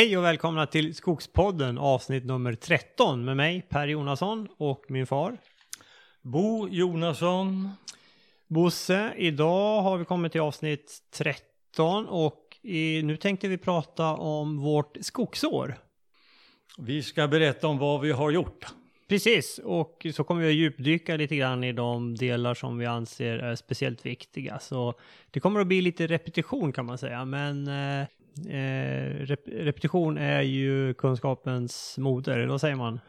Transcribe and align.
Hej 0.00 0.16
och 0.16 0.24
välkomna 0.24 0.66
till 0.66 0.94
Skogspodden 0.94 1.78
avsnitt 1.78 2.24
nummer 2.24 2.54
13 2.54 3.24
med 3.24 3.36
mig 3.36 3.62
Per 3.68 3.88
Jonasson 3.88 4.48
och 4.56 4.84
min 4.88 5.06
far. 5.06 5.38
Bo 6.22 6.68
Jonasson. 6.68 7.70
Bosse, 8.46 9.12
idag 9.16 9.82
har 9.82 9.98
vi 9.98 10.04
kommit 10.04 10.32
till 10.32 10.40
avsnitt 10.40 10.98
13 11.12 12.06
och 12.06 12.58
i, 12.62 13.02
nu 13.02 13.16
tänkte 13.16 13.48
vi 13.48 13.58
prata 13.58 14.14
om 14.14 14.58
vårt 14.58 14.96
skogsår. 15.00 15.74
Vi 16.78 17.02
ska 17.02 17.28
berätta 17.28 17.68
om 17.68 17.78
vad 17.78 18.00
vi 18.00 18.12
har 18.12 18.30
gjort. 18.30 18.66
Precis, 19.08 19.60
och 19.64 20.06
så 20.14 20.24
kommer 20.24 20.42
vi 20.42 20.48
att 20.48 20.54
djupdyka 20.54 21.16
lite 21.16 21.36
grann 21.36 21.64
i 21.64 21.72
de 21.72 22.14
delar 22.14 22.54
som 22.54 22.78
vi 22.78 22.86
anser 22.86 23.38
är 23.38 23.54
speciellt 23.54 24.06
viktiga. 24.06 24.58
Så 24.58 24.94
det 25.30 25.40
kommer 25.40 25.60
att 25.60 25.66
bli 25.66 25.80
lite 25.82 26.06
repetition 26.06 26.72
kan 26.72 26.86
man 26.86 26.98
säga, 26.98 27.24
men 27.24 27.68
eh, 27.68 28.06
rep 29.20 29.40
repetition 29.46 30.18
är 30.18 30.42
ju 30.42 30.94
kunskapens 30.94 31.98
moder, 31.98 32.38
eller 32.38 32.46
vad 32.46 32.60
säger 32.60 32.76
man? 32.76 33.00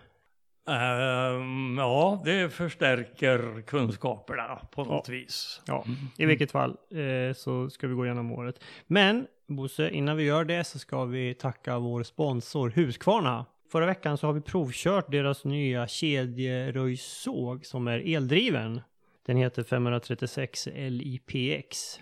Um, 0.65 1.77
ja, 1.77 2.21
det 2.25 2.53
förstärker 2.53 3.61
kunskaperna 3.61 4.59
på 4.71 4.83
något 4.83 5.07
ja. 5.07 5.11
vis. 5.11 5.61
Ja, 5.65 5.85
i 6.17 6.25
vilket 6.25 6.51
fall 6.51 6.69
eh, 6.69 7.33
så 7.35 7.69
ska 7.69 7.87
vi 7.87 7.93
gå 7.93 8.05
igenom 8.05 8.31
året. 8.31 8.63
Men 8.87 9.27
Bosse, 9.47 9.89
innan 9.89 10.17
vi 10.17 10.23
gör 10.23 10.45
det 10.45 10.63
så 10.63 10.79
ska 10.79 11.05
vi 11.05 11.33
tacka 11.33 11.79
vår 11.79 12.03
sponsor 12.03 12.69
Husqvarna. 12.69 13.45
Förra 13.71 13.85
veckan 13.85 14.17
så 14.17 14.27
har 14.27 14.33
vi 14.33 14.41
provkört 14.41 15.11
deras 15.11 15.45
nya 15.45 15.87
kedjeröjsåg 15.87 17.65
som 17.65 17.87
är 17.87 18.15
eldriven. 18.15 18.81
Den 19.25 19.37
heter 19.37 19.63
536 19.63 20.67
LIPX. 20.75 21.99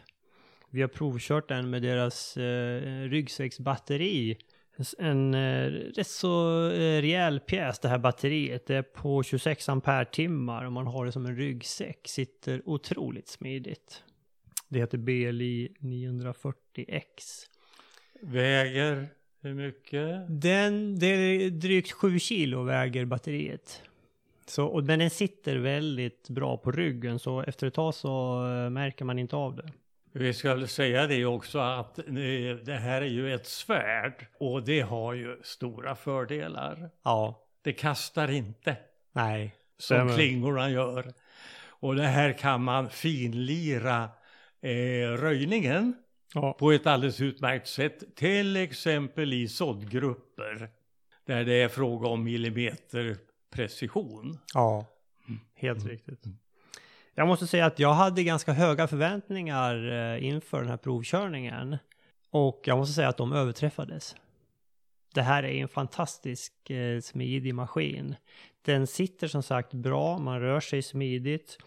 Vi 0.69 0.81
har 0.81 0.87
provkört 0.87 1.47
den 1.47 1.69
med 1.69 1.81
deras 1.81 2.37
eh, 2.37 3.01
ryggsäcksbatteri. 3.09 4.37
En 4.97 5.33
eh, 5.33 5.65
rätt 5.71 6.07
så 6.07 6.65
eh, 6.71 7.01
rejäl 7.01 7.39
pjäs 7.39 7.79
det 7.79 7.89
här 7.89 7.97
batteriet. 7.97 8.67
Det 8.67 8.75
är 8.75 8.81
på 8.81 9.23
26 9.23 9.69
ampere-timmar 9.69 10.65
och 10.65 10.71
man 10.71 10.87
har 10.87 11.05
det 11.05 11.11
som 11.11 11.25
en 11.25 11.35
ryggsäck. 11.35 12.07
Sitter 12.07 12.61
otroligt 12.65 13.27
smidigt. 13.27 14.03
Det 14.67 14.79
heter 14.79 14.97
BLI 14.97 15.75
940X. 15.79 17.11
Väger 18.21 19.07
hur 19.41 19.53
mycket? 19.53 20.25
Den, 20.41 20.99
det 20.99 21.07
är 21.07 21.49
drygt 21.49 21.91
7 21.91 22.19
kilo 22.19 22.63
väger 22.63 23.05
batteriet. 23.05 23.81
Så, 24.45 24.65
och, 24.65 24.83
men 24.83 24.99
den 24.99 25.09
sitter 25.09 25.55
väldigt 25.55 26.29
bra 26.29 26.57
på 26.57 26.71
ryggen 26.71 27.19
så 27.19 27.41
efter 27.41 27.67
ett 27.67 27.73
tag 27.73 27.93
så 27.93 28.45
äh, 28.45 28.69
märker 28.69 29.05
man 29.05 29.19
inte 29.19 29.35
av 29.35 29.55
det. 29.55 29.71
Vi 30.11 30.33
ska 30.33 30.55
väl 30.55 30.67
säga 30.67 31.07
det 31.07 31.25
också 31.25 31.59
att 31.59 31.95
det 32.63 32.79
här 32.81 33.01
är 33.01 33.05
ju 33.05 33.33
ett 33.33 33.47
svärd 33.47 34.27
och 34.37 34.63
det 34.63 34.81
har 34.81 35.13
ju 35.13 35.39
stora 35.43 35.95
fördelar. 35.95 36.89
Ja. 37.03 37.45
Det 37.61 37.73
kastar 37.73 38.31
inte. 38.31 38.77
Nej. 39.11 39.55
Som 39.77 39.95
stämmer. 39.95 40.15
klingorna 40.15 40.69
gör. 40.69 41.13
Och 41.67 41.95
det 41.95 42.07
här 42.07 42.33
kan 42.33 42.63
man 42.63 42.89
finlira 42.89 44.09
eh, 44.61 45.07
röjningen 45.17 45.93
ja. 46.33 46.53
på 46.53 46.71
ett 46.71 46.87
alldeles 46.87 47.21
utmärkt 47.21 47.67
sätt. 47.67 48.15
Till 48.15 48.55
exempel 48.55 49.33
i 49.33 49.47
såddgrupper 49.47 50.69
där 51.25 51.43
det 51.43 51.61
är 51.61 51.67
fråga 51.67 52.07
om 52.07 52.23
millimeterprecision. 52.23 54.39
Ja, 54.53 54.85
helt 55.53 55.79
mm. 55.79 55.91
riktigt. 55.91 56.23
Jag 57.19 57.27
måste 57.27 57.47
säga 57.47 57.65
att 57.65 57.79
jag 57.79 57.93
hade 57.93 58.23
ganska 58.23 58.53
höga 58.53 58.87
förväntningar 58.87 59.91
eh, 59.91 60.25
inför 60.25 60.59
den 60.59 60.69
här 60.69 60.77
provkörningen. 60.77 61.77
Och 62.29 62.61
jag 62.65 62.77
måste 62.77 62.93
säga 62.93 63.09
att 63.09 63.17
de 63.17 63.33
överträffades. 63.33 64.15
Det 65.13 65.21
här 65.21 65.43
är 65.43 65.61
en 65.61 65.67
fantastisk 65.67 66.69
eh, 66.69 67.01
smidig 67.01 67.55
maskin. 67.55 68.15
Den 68.65 68.87
sitter 68.87 69.27
som 69.27 69.43
sagt 69.43 69.73
bra, 69.73 70.17
man 70.17 70.39
rör 70.39 70.59
sig 70.59 70.81
smidigt. 70.81 71.57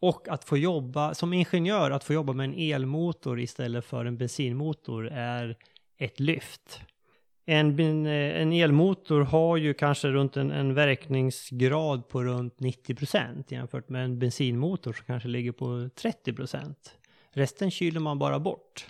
Och 0.00 0.28
att 0.28 0.44
få 0.44 0.56
jobba, 0.56 1.14
som 1.14 1.32
ingenjör, 1.32 1.90
att 1.90 2.04
få 2.04 2.12
jobba 2.12 2.32
med 2.32 2.44
en 2.44 2.74
elmotor 2.74 3.40
istället 3.40 3.84
för 3.84 4.04
en 4.04 4.16
bensinmotor 4.16 5.08
är 5.08 5.56
ett 5.98 6.20
lyft. 6.20 6.80
En, 7.50 8.06
eh, 8.06 8.42
en 8.42 8.52
elmotor 8.52 9.20
har 9.20 9.56
ju 9.56 9.74
kanske 9.74 10.08
runt 10.08 10.36
en, 10.36 10.50
en 10.50 10.74
verkningsgrad 10.74 12.08
på 12.08 12.24
runt 12.24 12.58
90% 12.58 13.44
jämfört 13.48 13.88
med 13.88 14.04
en 14.04 14.18
bensinmotor 14.18 14.92
som 14.92 15.06
kanske 15.06 15.28
ligger 15.28 15.52
på 15.52 15.64
30%. 15.64 16.74
Resten 17.30 17.70
kyler 17.70 18.00
man 18.00 18.18
bara 18.18 18.38
bort. 18.38 18.86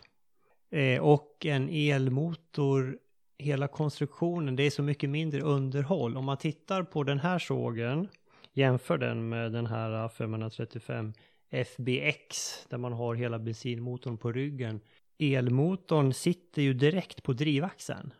Eh, 0.70 1.00
och 1.00 1.46
en 1.46 1.68
elmotor, 1.68 2.98
hela 3.38 3.68
konstruktionen, 3.68 4.56
det 4.56 4.62
är 4.62 4.70
så 4.70 4.82
mycket 4.82 5.10
mindre 5.10 5.40
underhåll. 5.40 6.16
Om 6.16 6.24
man 6.24 6.36
tittar 6.36 6.82
på 6.82 7.02
den 7.02 7.18
här 7.18 7.38
sågen, 7.38 8.08
jämför 8.52 8.98
den 8.98 9.28
med 9.28 9.52
den 9.52 9.66
här 9.66 10.08
535 10.08 11.12
FBX, 11.50 12.66
där 12.68 12.78
man 12.78 12.92
har 12.92 13.14
hela 13.14 13.38
bensinmotorn 13.38 14.18
på 14.18 14.32
ryggen. 14.32 14.80
Elmotorn 15.18 16.12
sitter 16.12 16.62
ju 16.62 16.74
direkt 16.74 17.22
på 17.22 17.32
drivaxeln. 17.32 18.12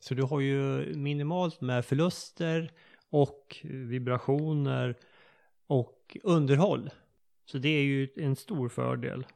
Så 0.00 0.14
du 0.14 0.22
har 0.22 0.40
ju 0.40 0.94
minimalt 0.94 1.60
med 1.60 1.84
förluster 1.84 2.70
och 3.10 3.56
vibrationer 3.64 4.94
och 5.66 6.16
underhåll. 6.22 6.90
Så 7.44 7.58
det 7.58 7.68
är 7.68 7.82
ju 7.82 8.08
en 8.16 8.36
stor 8.36 8.68
fördel. 8.68 9.26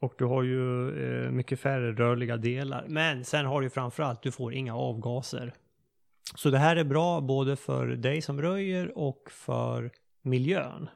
Och 0.00 0.14
du 0.18 0.24
har 0.24 0.42
ju 0.42 0.90
eh, 1.04 1.30
mycket 1.30 1.60
färre 1.60 1.92
rörliga 1.92 2.36
delar. 2.36 2.86
Men 2.88 3.24
sen 3.24 3.46
har 3.46 3.60
du 3.60 3.70
framförallt, 3.70 4.22
du 4.22 4.32
får 4.32 4.54
inga 4.54 4.76
avgaser. 4.76 5.52
Så 6.34 6.50
det 6.50 6.58
här 6.58 6.76
är 6.76 6.84
bra 6.84 7.20
både 7.20 7.56
för 7.56 7.86
dig 7.86 8.22
som 8.22 8.42
röjer 8.42 8.98
och 8.98 9.30
för 9.30 9.90
miljön. 10.22 10.88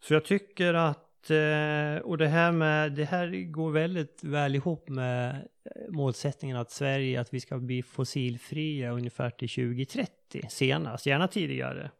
Så 0.00 0.14
jag 0.14 0.24
tycker 0.24 0.74
att 0.74 1.06
Eh, 1.28 1.98
och 2.02 2.18
det 2.18 2.28
här 2.28 2.52
med, 2.52 2.92
det 2.92 3.04
här 3.04 3.50
går 3.50 3.70
väldigt 3.70 4.24
väl 4.24 4.54
ihop 4.54 4.88
med 4.88 5.48
målsättningen 5.88 6.56
att 6.56 6.70
Sverige, 6.70 7.20
att 7.20 7.34
vi 7.34 7.40
ska 7.40 7.58
bli 7.58 7.82
fossilfria 7.82 8.90
ungefär 8.90 9.30
till 9.30 9.48
2030 9.48 10.10
senast, 10.48 11.06
gärna 11.06 11.28
tidigare. 11.28 11.90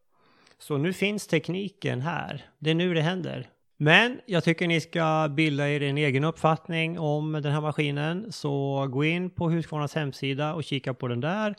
Så 0.59 0.79
nu 0.79 0.93
finns 0.93 1.27
tekniken 1.27 2.01
här. 2.01 2.45
Det 2.59 2.71
är 2.71 2.75
nu 2.75 2.95
det 2.95 3.03
händer. 3.03 3.49
Men 3.77 4.21
jag 4.27 4.45
tycker 4.45 4.67
ni 4.67 4.81
ska 4.81 5.29
bilda 5.31 5.69
er 5.69 5.83
en 5.83 5.99
egen 5.99 6.25
uppfattning 6.25 6.99
om 6.99 7.33
den 7.33 7.53
här 7.53 7.61
maskinen. 7.61 8.33
Så 8.33 8.87
gå 8.87 9.05
in 9.05 9.31
på 9.31 9.51
Husqvarnas 9.51 9.95
hemsida 9.95 10.55
och 10.55 10.65
kika 10.65 10.95
på 10.95 11.09
den 11.09 11.21
där. 11.21 11.55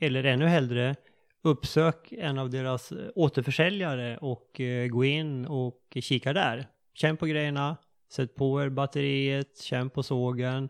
Eller 0.00 0.24
ännu 0.24 0.46
hellre, 0.46 0.96
uppsök 1.42 2.12
en 2.12 2.38
av 2.38 2.50
deras 2.50 2.92
eh, 2.92 2.98
återförsäljare 3.14 4.16
och 4.16 4.60
eh, 4.60 4.86
gå 4.86 5.04
in 5.04 5.46
och 5.46 5.96
kika 6.00 6.32
där 6.32 6.68
känn 7.00 7.16
på 7.16 7.26
grejerna, 7.26 7.76
sätt 8.12 8.34
på 8.34 8.62
er 8.62 8.68
batteriet, 8.68 9.58
känn 9.58 9.90
på 9.90 10.02
sågen 10.02 10.68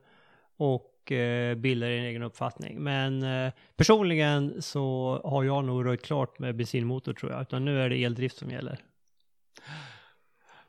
och 0.61 1.13
eh, 1.13 1.55
bilda 1.55 1.87
er 1.87 1.99
en 1.99 2.05
egen 2.05 2.23
uppfattning. 2.23 2.83
Men 2.83 3.23
eh, 3.23 3.53
personligen 3.77 4.63
så 4.63 5.21
har 5.25 5.45
jag 5.45 5.65
nog 5.65 5.87
röjt 5.87 6.03
klart 6.03 6.39
med 6.39 6.57
bensinmotor 6.57 7.13
tror 7.13 7.33
jag, 7.33 7.43
utan 7.43 7.65
nu 7.65 7.83
är 7.83 7.89
det 7.89 8.05
eldrift 8.05 8.37
som 8.37 8.51
gäller. 8.51 8.79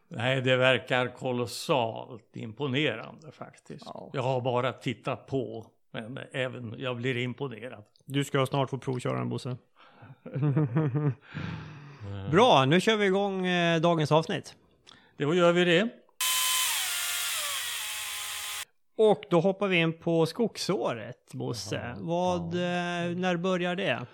Nej, 0.08 0.42
det 0.42 0.58
verkar 0.58 1.08
kolossalt 1.08 2.36
imponerande 2.36 3.32
faktiskt. 3.32 3.86
Ja. 3.86 4.10
Jag 4.14 4.22
har 4.22 4.42
bara 4.42 4.74
tittat 4.74 5.28
på, 5.28 5.66
men 5.92 6.20
även 6.32 6.76
jag 6.78 6.98
blir 6.98 7.18
imponerad. 7.18 7.84
Du 8.06 8.24
ska 8.24 8.46
snart 8.46 8.70
få 8.70 8.78
provköra 8.78 9.18
den 9.18 9.30
Bosse. 9.30 9.58
Bra, 12.32 12.66
nu 12.66 12.82
kör 12.82 12.98
vi 12.98 13.06
igång 13.06 13.48
eh, 13.48 13.82
dagens 13.82 14.12
avsnitt. 14.12 14.56
Då 15.18 15.34
gör 15.34 15.52
vi 15.52 15.66
det. 15.66 15.90
Och 19.10 19.24
då 19.30 19.40
hoppar 19.40 19.68
vi 19.68 19.78
in 19.78 19.94
på 19.94 20.26
skogsåret, 20.26 21.34
Bosse. 21.34 21.96
Vad, 21.98 22.54
eh, 22.54 23.18
när 23.18 23.38
börjar 23.38 23.76
det? 23.76 24.06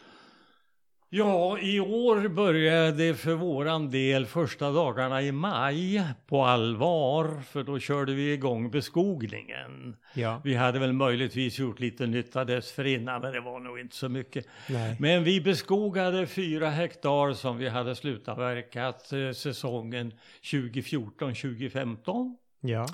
Ja, 1.09 1.59
i 1.59 1.79
år 1.79 2.27
började 2.27 3.15
för 3.15 3.33
våran 3.33 3.89
del 3.89 4.25
första 4.25 4.71
dagarna 4.71 5.21
i 5.21 5.31
maj 5.31 6.03
på 6.27 6.45
allvar, 6.45 7.41
för 7.41 7.63
då 7.63 7.79
körde 7.79 8.13
vi 8.13 8.33
igång 8.33 8.71
beskogningen. 8.71 9.95
Ja. 10.13 10.41
Vi 10.43 10.55
hade 10.55 10.79
väl 10.79 10.93
möjligtvis 10.93 11.59
gjort 11.59 11.79
lite 11.79 12.05
nytta 12.05 12.45
dessförinnan, 12.45 13.21
men 13.21 13.33
det 13.33 13.41
var 13.41 13.59
nog 13.59 13.79
inte 13.79 13.95
så 13.95 14.09
mycket. 14.09 14.45
Nej. 14.69 14.95
Men 14.99 15.23
vi 15.23 15.41
beskogade 15.41 16.27
fyra 16.27 16.69
hektar 16.69 17.33
som 17.33 17.57
vi 17.57 17.69
hade 17.69 17.95
slutavverkat 17.95 19.13
eh, 19.13 19.31
säsongen 19.31 20.13
2014-2015. 20.41 22.35
Ja. 22.61 22.87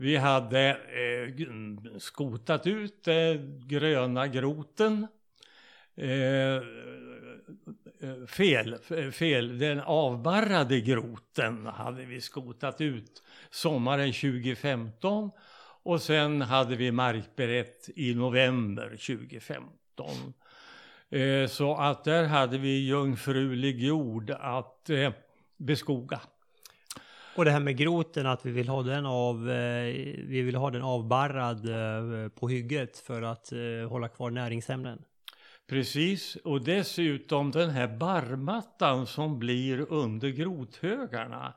Vi 0.00 0.16
hade 0.16 0.68
eh, 0.70 1.98
skotat 1.98 2.66
ut 2.66 3.08
eh, 3.08 3.34
gröna 3.66 4.26
groten. 4.26 5.06
Eh, 5.94 6.56
eh, 6.56 8.26
fel, 8.28 8.78
fel, 9.12 9.58
den 9.58 9.80
avbarrade 9.80 10.80
groten 10.80 11.66
hade 11.66 12.04
vi 12.04 12.20
skotat 12.20 12.80
ut 12.80 13.22
sommaren 13.50 14.12
2015 14.12 15.30
och 15.82 16.02
sen 16.02 16.42
hade 16.42 16.76
vi 16.76 16.92
markberett 16.92 17.88
i 17.96 18.14
november 18.14 18.88
2015. 18.88 20.10
Eh, 21.10 21.46
så 21.46 21.76
att 21.76 22.04
där 22.04 22.24
hade 22.24 22.58
vi 22.58 22.86
jungfrulig 22.86 23.82
jord 23.82 24.30
att 24.30 24.90
eh, 24.90 25.12
beskoga. 25.56 26.20
Och 27.36 27.44
det 27.44 27.50
här 27.50 27.60
med 27.60 27.76
groten, 27.76 28.26
att 28.26 28.46
vi 28.46 28.50
vill 28.50 28.68
ha 28.68 28.82
den, 28.82 29.06
av, 29.06 29.50
eh, 29.50 29.84
vi 30.26 30.42
vill 30.42 30.54
ha 30.54 30.70
den 30.70 30.82
avbarrad 30.82 31.68
eh, 31.68 32.28
på 32.28 32.48
hygget 32.48 32.98
för 32.98 33.22
att 33.22 33.52
eh, 33.52 33.88
hålla 33.88 34.08
kvar 34.08 34.30
näringsämnen. 34.30 35.02
Precis, 35.68 36.36
och 36.36 36.64
dessutom 36.64 37.50
den 37.50 37.70
här 37.70 37.88
barrmattan 37.88 39.06
som 39.06 39.38
blir 39.38 39.92
under 39.92 40.28
grothögarna 40.28 41.54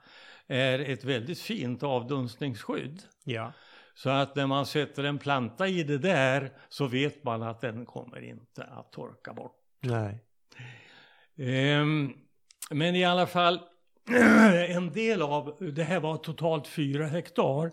är 0.48 0.80
ett 0.80 1.04
väldigt 1.04 1.40
fint 1.40 1.84
avdunstningsskydd. 1.84 3.02
Ja. 3.24 3.54
Så 3.96 4.10
att 4.10 4.36
när 4.36 4.48
man 4.48 4.66
sätter 4.66 5.04
en 5.04 5.18
planta 5.18 5.68
i 5.68 5.84
det 5.84 5.98
där 5.98 6.52
så 6.70 6.88
vet 6.88 7.24
man 7.24 7.44
att 7.44 7.62
den 7.62 7.86
kommer 7.86 8.24
inte 8.24 8.64
att 8.64 8.92
torka 8.92 9.34
bort. 9.34 9.56
Nej. 9.80 10.20
Um, 11.80 12.14
men 12.72 12.96
i 12.96 13.06
alla 13.06 13.28
fall, 13.28 13.60
en 14.70 14.92
del 14.92 15.22
av, 15.22 15.58
det 15.76 15.84
här 15.84 16.00
var 16.00 16.18
totalt 16.18 16.68
fyra 16.68 17.08
hektar. 17.08 17.66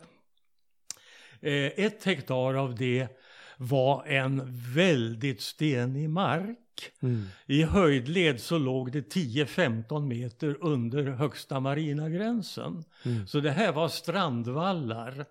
Uh, 1.47 1.67
ett 1.77 2.05
hektar 2.05 2.55
av 2.55 2.75
det 2.75 3.09
var 3.57 4.07
en 4.07 4.43
väldigt 4.75 5.41
stenig 5.41 6.11
mark. 6.11 6.59
Mm. 7.03 7.27
I 7.47 7.63
höjdled 7.63 8.41
så 8.41 8.59
låg 8.59 8.93
det 8.93 9.15
10-15 9.15 10.07
meter 10.07 10.57
under 10.61 11.05
högsta 11.05 11.61
marina 11.61 12.09
gränsen. 12.09 12.85
Mm. 13.05 13.27
Så 13.27 13.41
det 13.41 13.51
här 13.51 13.73
var 13.73 13.89
strandvallar 13.89 15.25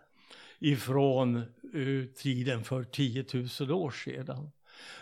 ifrån 0.60 1.44
uh, 1.76 2.06
tiden 2.06 2.64
för 2.64 2.84
10 2.84 3.26
000 3.60 3.72
år 3.72 3.92
sedan. 3.92 4.52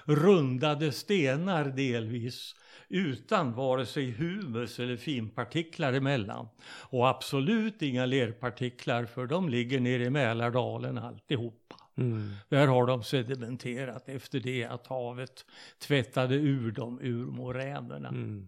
Rundade 0.06 0.91
stenar 0.91 1.65
delvis 1.65 2.56
utan 2.89 3.53
vare 3.53 3.85
sig 3.85 4.12
humus 4.12 4.79
eller 4.79 4.97
finpartiklar 4.97 5.94
emellan. 5.94 6.47
Och 6.65 7.09
absolut 7.09 7.81
inga 7.81 8.06
lerpartiklar 8.06 9.06
för 9.06 9.25
de 9.25 9.50
ligger 9.50 9.79
nere 9.79 10.03
i 10.03 10.09
Mälardalen 10.09 10.97
alltihopa. 10.97 11.75
Mm. 11.97 12.31
Där 12.50 12.68
har 12.68 12.88
de 12.88 13.03
sedimenterat 13.03 14.09
efter 14.09 14.39
det 14.39 14.65
att 14.65 14.88
havet 14.88 15.45
tvättade 15.79 16.35
ur 16.35 16.71
dem 16.71 17.00
ur 17.01 17.25
moränerna. 17.25 18.09
Mm. 18.09 18.47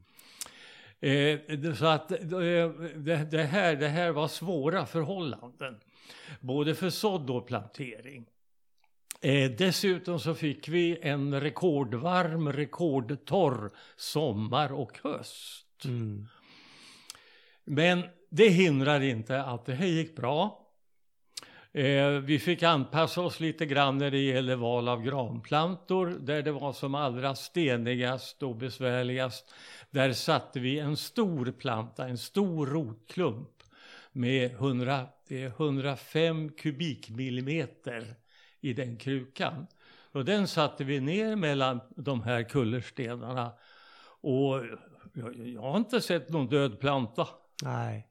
Eh, 0.99 1.73
så 1.73 1.85
att 1.85 2.11
eh, 2.11 2.17
det, 2.95 3.31
det, 3.31 3.43
här, 3.43 3.75
det 3.75 3.87
här 3.87 4.11
var 4.11 4.27
svåra 4.27 4.85
förhållanden. 4.85 5.79
Både 6.39 6.75
för 6.75 6.89
sådd 6.89 7.29
och 7.29 7.47
plantering. 7.47 8.25
Eh, 9.21 9.51
dessutom 9.51 10.19
så 10.19 10.36
fick 10.36 10.68
vi 10.68 11.00
en 11.01 11.42
rekordvarm, 11.42 12.54
rekordtorr 12.54 13.71
sommar 13.95 14.71
och 14.71 15.00
höst. 15.04 15.86
Mm. 15.86 16.27
Men 17.63 18.04
det 18.30 18.50
hindrar 18.50 19.01
inte 19.01 19.44
att 19.44 19.66
det 19.66 19.74
här 19.74 19.86
gick 19.86 20.16
bra. 20.16 20.66
Eh, 21.71 22.10
vi 22.10 22.39
fick 22.39 22.63
anpassa 22.63 23.21
oss 23.21 23.39
lite 23.39 23.66
grann 23.66 23.98
när 23.98 24.12
det 24.12 24.19
gäller 24.19 24.56
val 24.56 24.88
av 24.88 25.04
granplantor 25.04 26.18
där 26.19 26.42
det 26.42 26.51
var 26.51 26.74
som 26.74 26.95
allra 26.95 27.36
stenigast 27.36 28.44
och 28.44 28.56
besvärligast. 28.56 29.54
Där 29.92 30.13
satte 30.13 30.60
vi 30.60 30.80
en 30.80 30.98
stor 30.98 31.51
planta, 31.51 32.07
en 32.07 32.18
stor 32.18 32.68
rotklump 32.68 33.63
med 34.12 34.51
100, 34.51 35.06
105 35.30 36.50
kubikmillimeter 36.50 38.15
i 38.61 38.73
den 38.73 38.97
krukan. 38.97 39.67
Och 40.11 40.25
den 40.25 40.47
satte 40.47 40.83
vi 40.83 41.00
ner 41.00 41.35
mellan 41.35 41.79
de 41.89 42.21
här 42.21 42.44
kullerstenarna. 42.44 43.51
Och 44.21 44.65
jag, 45.13 45.47
jag 45.47 45.61
har 45.61 45.77
inte 45.77 46.01
sett 46.01 46.29
någon 46.29 46.47
död 46.47 46.79
planta. 46.79 47.27
Nej, 47.63 48.07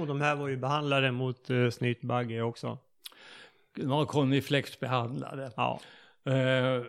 och 0.00 0.06
de 0.06 0.20
här 0.20 0.36
var 0.36 0.48
ju 0.48 0.56
behandlade 0.56 1.12
mot 1.12 1.50
uh, 1.50 1.70
snytbagge 1.70 2.42
också. 2.42 2.78
De 3.74 3.88
var 3.88 4.04
koniflexbehandlade. 4.04 5.52
Ja. 5.56 5.80
Uh, 6.28 6.84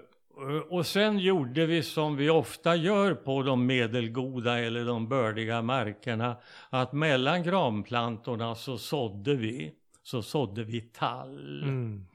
och 0.70 0.86
sen 0.86 1.20
gjorde 1.20 1.66
vi 1.66 1.84
som 1.84 2.16
vi 2.16 2.30
ofta 2.30 2.76
gör 2.76 3.14
på 3.14 3.44
de 3.44 3.66
medelgoda 3.66 4.60
eller 4.60 4.86
de 4.86 5.08
bördiga 5.08 5.62
markerna. 5.62 6.38
Att 6.70 6.94
mellan 6.94 7.44
granplantorna 7.44 8.56
så 8.56 8.78
sådde 8.78 9.36
vi, 9.36 9.74
så 10.04 10.22
sådde 10.22 10.64
vi 10.64 10.82
tall. 10.82 11.64
Mm. 11.64 12.06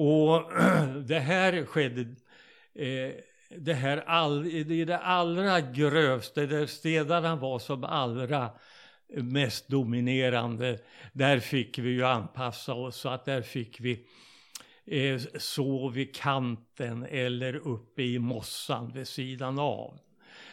Och 0.00 0.52
det 1.04 1.18
här 1.18 1.64
skedde 1.64 2.00
eh, 2.74 3.14
det 3.58 3.74
här 3.74 3.96
all, 4.06 4.46
i 4.46 4.84
det 4.84 4.98
allra 4.98 5.60
grövsta, 5.60 6.46
där 6.46 6.66
städarna 6.66 7.36
var 7.36 7.58
som 7.58 7.84
allra 7.84 8.50
mest 9.08 9.68
dominerande, 9.68 10.78
där 11.12 11.38
fick 11.38 11.78
vi 11.78 11.90
ju 11.90 12.04
anpassa 12.04 12.74
oss 12.74 12.96
så 12.96 13.08
att 13.08 13.24
där 13.24 13.42
fick 13.42 13.80
vi 13.80 14.06
eh, 14.86 15.20
så 15.38 15.88
vid 15.88 16.14
kanten 16.14 17.06
eller 17.10 17.56
uppe 17.56 18.02
i 18.02 18.18
mossan 18.18 18.92
vid 18.92 19.08
sidan 19.08 19.58
av. 19.58 19.98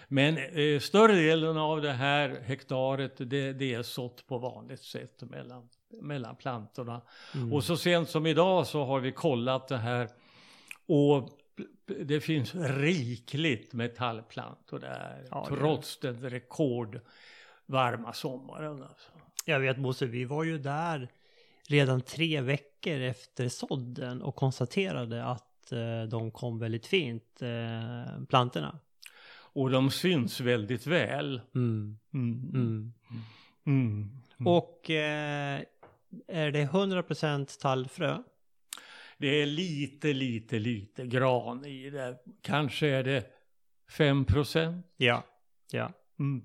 Men 0.08 0.38
eh, 0.38 0.80
större 0.80 1.16
delen 1.16 1.58
av 1.58 1.82
det 1.82 1.94
här 1.94 2.42
hektaret 2.46 3.14
det, 3.18 3.54
det 3.54 3.74
är 3.74 3.84
sått 3.84 4.28
på 4.28 4.38
vanligt 4.38 4.84
sätt 4.84 5.22
mellan, 5.22 5.70
mellan 6.02 6.36
plantorna. 6.36 7.02
Mm. 7.36 7.54
Och 7.54 7.64
så 7.64 7.78
sent 7.78 8.10
som 8.10 8.26
idag 8.26 8.68
så 8.68 8.86
har 8.86 9.00
vi 9.00 9.12
kollat 9.12 9.68
det 9.68 9.78
här 9.78 10.10
och 10.86 11.30
det 11.86 12.22
finns 12.22 12.56
rikligt 12.56 13.74
med 13.74 13.96
tallplantor 13.96 14.80
där. 14.80 15.26
Ja, 15.32 15.46
trots 15.48 16.00
den 16.00 16.30
rekordvarma 16.30 18.14
sommaren. 18.14 18.84
Alltså. 18.84 19.10
Jag 19.46 19.60
vet 19.60 19.78
Bosse, 19.78 20.06
vi 20.06 20.26
var 20.26 20.44
ju 20.44 20.58
där 20.58 21.10
redan 21.68 22.02
tre 22.02 22.42
veckor 22.42 23.02
efter 23.02 23.50
sådden 23.50 24.22
och 24.22 24.36
konstaterade 24.36 25.26
att 25.26 25.72
eh, 25.72 26.04
de 26.10 26.32
kom 26.32 26.60
väldigt 26.60 26.86
fint, 26.86 27.42
eh, 27.42 28.24
plantorna. 28.30 28.80
Och 29.58 29.70
de 29.70 29.92
syns 29.92 30.40
väldigt 30.40 30.88
väl. 30.88 31.42
Mm. 31.56 31.98
Mm. 32.14 32.52
Mm. 32.54 32.94
mm. 33.66 34.48
Och 34.48 34.90
eh, 34.90 35.62
är 36.28 36.52
det 36.52 36.66
100% 36.66 37.62
tallfrö? 37.62 38.18
Det 39.18 39.28
är 39.28 39.46
lite, 39.46 40.14
lite, 40.14 40.60
lite 40.60 41.06
gran 41.08 41.66
i 41.66 41.90
det. 41.90 42.18
Kanske 42.42 42.88
är 42.88 43.04
det 43.04 43.26
5%. 43.92 44.84
Ja, 44.98 45.24
ja. 45.72 45.92
Mm. 46.20 46.42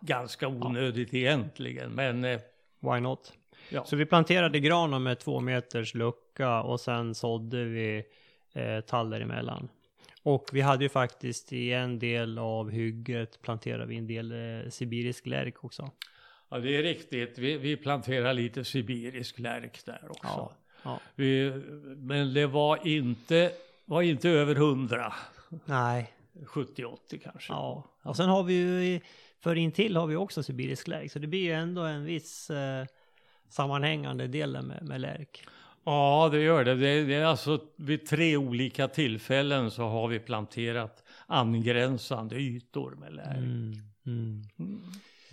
Ganska 0.00 0.48
onödigt 0.48 1.12
ja. 1.12 1.18
egentligen, 1.18 1.92
men... 1.92 2.24
Eh, 2.24 2.40
Why 2.80 3.00
not? 3.00 3.32
Ja. 3.68 3.84
Så 3.84 3.96
vi 3.96 4.06
planterade 4.06 4.60
gran 4.60 5.02
med 5.02 5.18
två 5.18 5.40
meters 5.40 5.94
lucka 5.94 6.62
och 6.62 6.80
sen 6.80 7.14
sådde 7.14 7.64
vi 7.64 8.04
eh, 8.54 8.80
tall 8.80 9.10
däremellan. 9.10 9.68
Och 10.22 10.44
vi 10.52 10.60
hade 10.60 10.84
ju 10.84 10.88
faktiskt 10.88 11.52
i 11.52 11.72
en 11.72 11.98
del 11.98 12.38
av 12.38 12.70
hygget 12.70 13.42
planterade 13.42 13.86
vi 13.86 13.96
en 13.96 14.06
del 14.06 14.32
eh, 14.32 14.70
sibirisk 14.70 15.26
lärk 15.26 15.64
också. 15.64 15.90
Ja, 16.54 16.60
det 16.60 16.76
är 16.76 16.82
riktigt. 16.82 17.38
Vi, 17.38 17.56
vi 17.56 17.76
planterar 17.76 18.32
lite 18.32 18.64
sibirisk 18.64 19.38
lärk 19.38 19.84
där 19.84 20.00
också. 20.10 20.20
Ja, 20.22 20.52
ja. 20.82 21.00
Vi, 21.14 21.52
men 21.96 22.34
det 22.34 22.46
var 22.46 22.86
inte, 22.86 23.52
var 23.84 24.02
inte 24.02 24.28
över 24.28 24.54
hundra. 24.54 25.12
Nej. 25.64 26.12
70-80 26.32 26.96
kanske. 27.22 27.52
Ja, 27.52 27.84
och 28.02 28.16
sen 28.16 28.28
har 28.28 28.42
vi 28.42 28.54
ju, 28.54 29.00
för 29.40 29.56
intill 29.56 29.96
har 29.96 30.06
vi 30.06 30.16
också 30.16 30.42
sibirisk 30.42 30.88
lärk. 30.88 31.12
Så 31.12 31.18
det 31.18 31.26
blir 31.26 31.42
ju 31.42 31.52
ändå 31.52 31.82
en 31.82 32.04
viss 32.04 32.50
eh, 32.50 32.86
sammanhängande 33.48 34.26
del 34.26 34.62
med, 34.62 34.82
med 34.82 35.00
lärk. 35.00 35.46
Ja, 35.84 36.28
det 36.32 36.40
gör 36.40 36.64
det. 36.64 36.74
det. 36.74 37.04
Det 37.04 37.14
är 37.14 37.24
alltså 37.24 37.60
vid 37.76 38.06
tre 38.06 38.36
olika 38.36 38.88
tillfällen 38.88 39.70
så 39.70 39.82
har 39.82 40.08
vi 40.08 40.18
planterat 40.18 41.04
angränsande 41.26 42.36
ytor 42.36 42.90
med 42.90 43.14
lärk. 43.14 43.36
Mm, 43.36 43.72
mm. 44.06 44.42
Mm. 44.58 44.80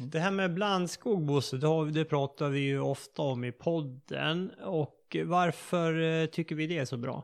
Det 0.03 0.20
här 0.20 0.31
med 0.31 0.53
blandskog, 0.53 1.25
Bosse, 1.25 1.58
det, 1.58 1.91
det 1.91 2.05
pratar 2.05 2.50
vi 2.50 2.60
ju 2.60 2.79
ofta 2.79 3.22
om 3.22 3.43
i 3.43 3.51
podden. 3.51 4.51
Och 4.63 5.15
varför 5.25 6.01
eh, 6.01 6.25
tycker 6.25 6.55
vi 6.55 6.67
det 6.67 6.77
är 6.77 6.86
så 6.86 6.98
bra? 6.98 7.24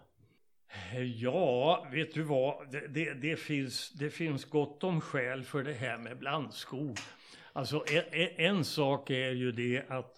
Ja, 1.16 1.88
vet 1.92 2.14
du 2.14 2.24
vad? 2.24 2.72
Det, 2.72 2.88
det, 2.88 3.14
det, 3.14 3.36
finns, 3.36 3.92
det 3.92 4.10
finns 4.10 4.46
gott 4.46 4.84
om 4.84 5.02
skäl 5.02 5.44
för 5.44 5.64
det 5.64 5.74
här 5.74 5.98
med 5.98 6.18
blandskog. 6.18 6.98
Alltså 7.54 7.84
en, 8.12 8.30
en 8.38 8.64
sak 8.66 9.10
är 9.10 9.32
ju 9.32 9.52
det 9.52 9.86
att, 9.90 10.14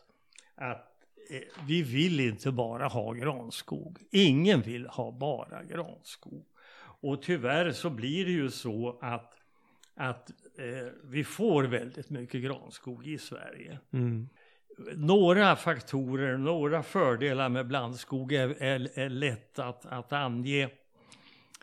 att 0.55 0.91
eh, 1.31 1.65
vi 1.67 1.81
vill 1.81 2.19
inte 2.19 2.51
bara 2.51 2.87
ha 2.87 3.13
granskog. 3.13 3.99
Ingen 4.11 4.61
vill 4.61 4.87
ha 4.87 5.11
bara 5.11 5.63
granskog. 5.63 6.45
Och 7.01 7.21
tyvärr 7.21 7.71
så 7.71 7.89
blir 7.89 8.25
det 8.25 8.31
ju 8.31 8.51
så 8.51 8.99
att, 9.01 9.33
att 9.95 10.31
eh, 10.59 10.87
vi 11.03 11.23
får 11.23 11.63
väldigt 11.63 12.09
mycket 12.09 12.43
granskog 12.43 13.07
i 13.07 13.17
Sverige. 13.17 13.79
Mm. 13.93 14.29
några 14.95 15.55
faktorer, 15.55 16.37
några 16.37 16.83
fördelar 16.83 17.49
med 17.49 17.67
blandskog 17.67 18.33
är, 18.33 18.63
är, 18.63 18.99
är 18.99 19.09
lätt 19.09 19.59
att, 19.59 19.85
att 19.85 20.13
ange. 20.13 20.69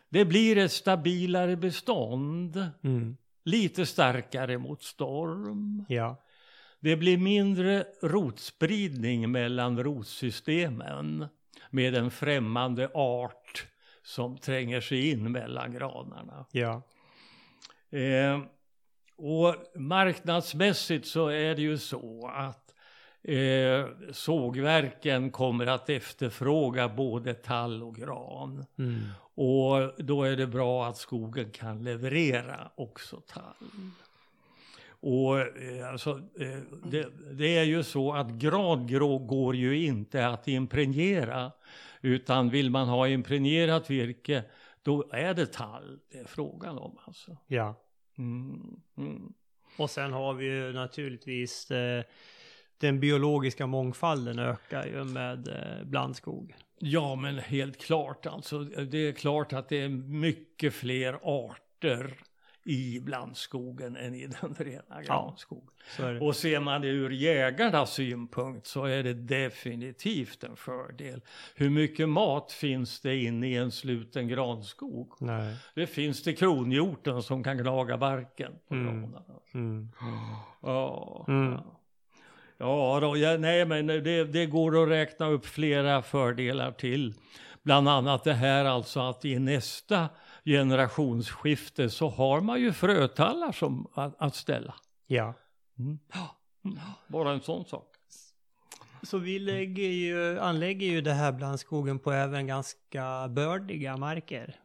Det 0.09 0.25
blir 0.25 0.59
ett 0.59 0.73
stabilare 0.73 1.57
bestånd. 1.57 2.67
Mm. 2.83 3.17
Lite 3.45 3.87
starkare 3.87 4.59
mot 4.59 4.83
storm. 4.83 5.85
Ja. 5.89 6.23
Det 6.81 6.97
blir 6.97 7.19
mindre 7.19 7.85
rotspridning 8.03 9.31
mellan 9.31 9.83
rotsystemen 9.83 11.27
med 11.71 11.95
en 11.95 12.11
främmande 12.11 12.89
art 12.95 13.67
som 14.03 14.39
tränger 14.39 14.81
sig 14.81 15.11
in 15.11 15.33
mellan 15.33 15.73
granarna. 15.73 16.47
Ja. 16.53 16.83
Eh, 17.91 18.41
och 19.17 19.55
marknadsmässigt 19.75 21.07
så 21.07 21.29
är 21.29 21.55
det 21.55 21.63
ju 21.63 21.79
så 21.79 22.31
att 22.35 22.75
eh, 23.23 23.87
sågverken 24.13 25.31
kommer 25.31 25.67
att 25.67 25.91
efterfråga 25.91 26.89
både 26.89 27.35
tall 27.35 27.83
och 27.83 27.97
gran. 27.97 28.65
Mm. 28.79 29.01
Och 29.35 30.05
då 30.05 30.23
är 30.23 30.37
det 30.37 30.47
bra 30.47 30.87
att 30.87 30.97
skogen 30.97 31.51
kan 31.51 31.85
leverera 31.85 32.71
också 32.75 33.21
tall. 33.21 33.91
Och 35.01 35.39
eh, 35.39 35.89
alltså, 35.93 36.11
eh, 36.41 36.59
det, 36.85 37.09
det, 37.33 37.59
är 37.59 37.65
ju 37.65 37.83
så 37.83 38.13
att 38.13 38.31
gradgrå 38.31 39.19
går 39.19 39.57
ju 39.57 39.85
inte 39.85 40.27
att 40.27 40.49
impregnera. 40.49 41.53
Utan 42.01 42.51
vill 42.51 42.71
man 42.71 42.89
ha 42.89 43.09
impregnerat 43.09 43.91
virke, 43.91 44.45
då 44.83 45.05
är 45.13 45.35
det 45.35 45.47
tall 45.47 45.99
det 46.11 46.19
är 46.19 46.25
frågan 46.25 46.79
om 46.79 46.99
alltså. 47.05 47.37
Ja. 47.47 47.75
Mm, 48.19 48.81
mm. 48.97 49.33
Och 49.77 49.91
sen 49.91 50.13
har 50.13 50.35
vi 50.35 50.45
ju 50.45 50.73
naturligtvis 50.73 51.71
eh, 51.71 52.05
den 52.79 53.01
biologiska 53.01 53.67
mångfalden 53.67 54.39
ökar 54.39 54.87
ju 54.87 55.05
med 55.05 55.49
eh, 55.49 55.85
blandskog. 55.85 56.55
Ja, 56.79 57.15
men 57.15 57.39
helt 57.39 57.81
klart 57.81 58.27
alltså. 58.27 58.59
Det 58.65 58.99
är 58.99 59.13
klart 59.13 59.53
att 59.53 59.69
det 59.69 59.77
är 59.77 59.89
mycket 59.89 60.75
fler 60.75 61.19
arter 61.23 62.17
i 62.67 63.01
blandskogen 63.01 63.97
än 63.97 64.15
i 64.15 64.27
den 64.41 64.55
rena 64.55 65.03
granskogen. 65.03 65.71
Ja, 65.99 66.21
och 66.21 66.37
ser 66.37 66.61
man 66.61 66.81
det 66.81 66.89
ur 66.89 67.11
jägarnas 67.11 67.93
synpunkt 67.93 68.67
så 68.67 68.85
är 68.85 69.03
det 69.03 69.15
definitivt 69.15 70.45
en 70.45 70.57
fördel. 70.57 71.21
Hur 71.55 71.71
mycket 71.71 72.09
mat 72.09 72.53
finns 72.53 73.01
det 73.01 73.17
inne 73.17 73.49
i 73.49 73.57
en 73.57 73.71
sluten 73.71 74.29
granskog? 74.29 75.13
Nej. 75.21 75.57
Det 75.75 75.87
finns 75.87 76.23
det 76.23 76.33
kronhjorten 76.33 77.23
som 77.23 77.45
kan 77.45 77.59
gnaga 77.59 77.99
barken 77.99 78.53
på 78.69 78.75
mm. 78.75 79.17
Mm. 79.55 79.89
Ja, 80.63 81.25
mm. 81.29 81.53
ja. 81.53 81.81
Ja, 82.59 82.99
då, 83.01 83.17
ja, 83.17 83.37
nej 83.37 83.65
men 83.65 83.87
det, 83.87 84.25
det 84.25 84.47
går 84.47 84.83
att 84.83 84.89
räkna 84.89 85.27
upp 85.27 85.47
flera 85.47 86.03
fördelar 86.03 86.73
till. 86.73 87.15
Bland 87.63 87.89
annat 87.89 88.25
det 88.25 88.33
här 88.33 88.65
alltså 88.65 89.01
att 89.01 89.25
i 89.25 89.39
nästa 89.39 90.09
generationsskifte 90.47 91.91
så 91.91 92.09
har 92.09 92.41
man 92.41 92.61
ju 92.61 92.73
frötallar 92.73 93.53
som 93.53 93.87
att, 93.95 94.15
att 94.19 94.35
ställa. 94.35 94.75
Ja. 95.07 95.35
Mm. 95.79 95.99
Bara 97.07 97.33
en 97.33 97.41
sån 97.41 97.65
sak. 97.65 97.93
Så 99.03 99.19
vi 99.19 99.39
lägger 99.39 99.89
ju, 99.89 100.41
anlägger 100.41 100.87
ju 100.87 101.01
det 101.01 101.13
här 101.13 101.33
blandskogen 101.33 101.99
på 101.99 102.13
även 102.13 102.47
ganska 102.47 103.29
bördiga 103.29 103.97
marker. 103.97 104.57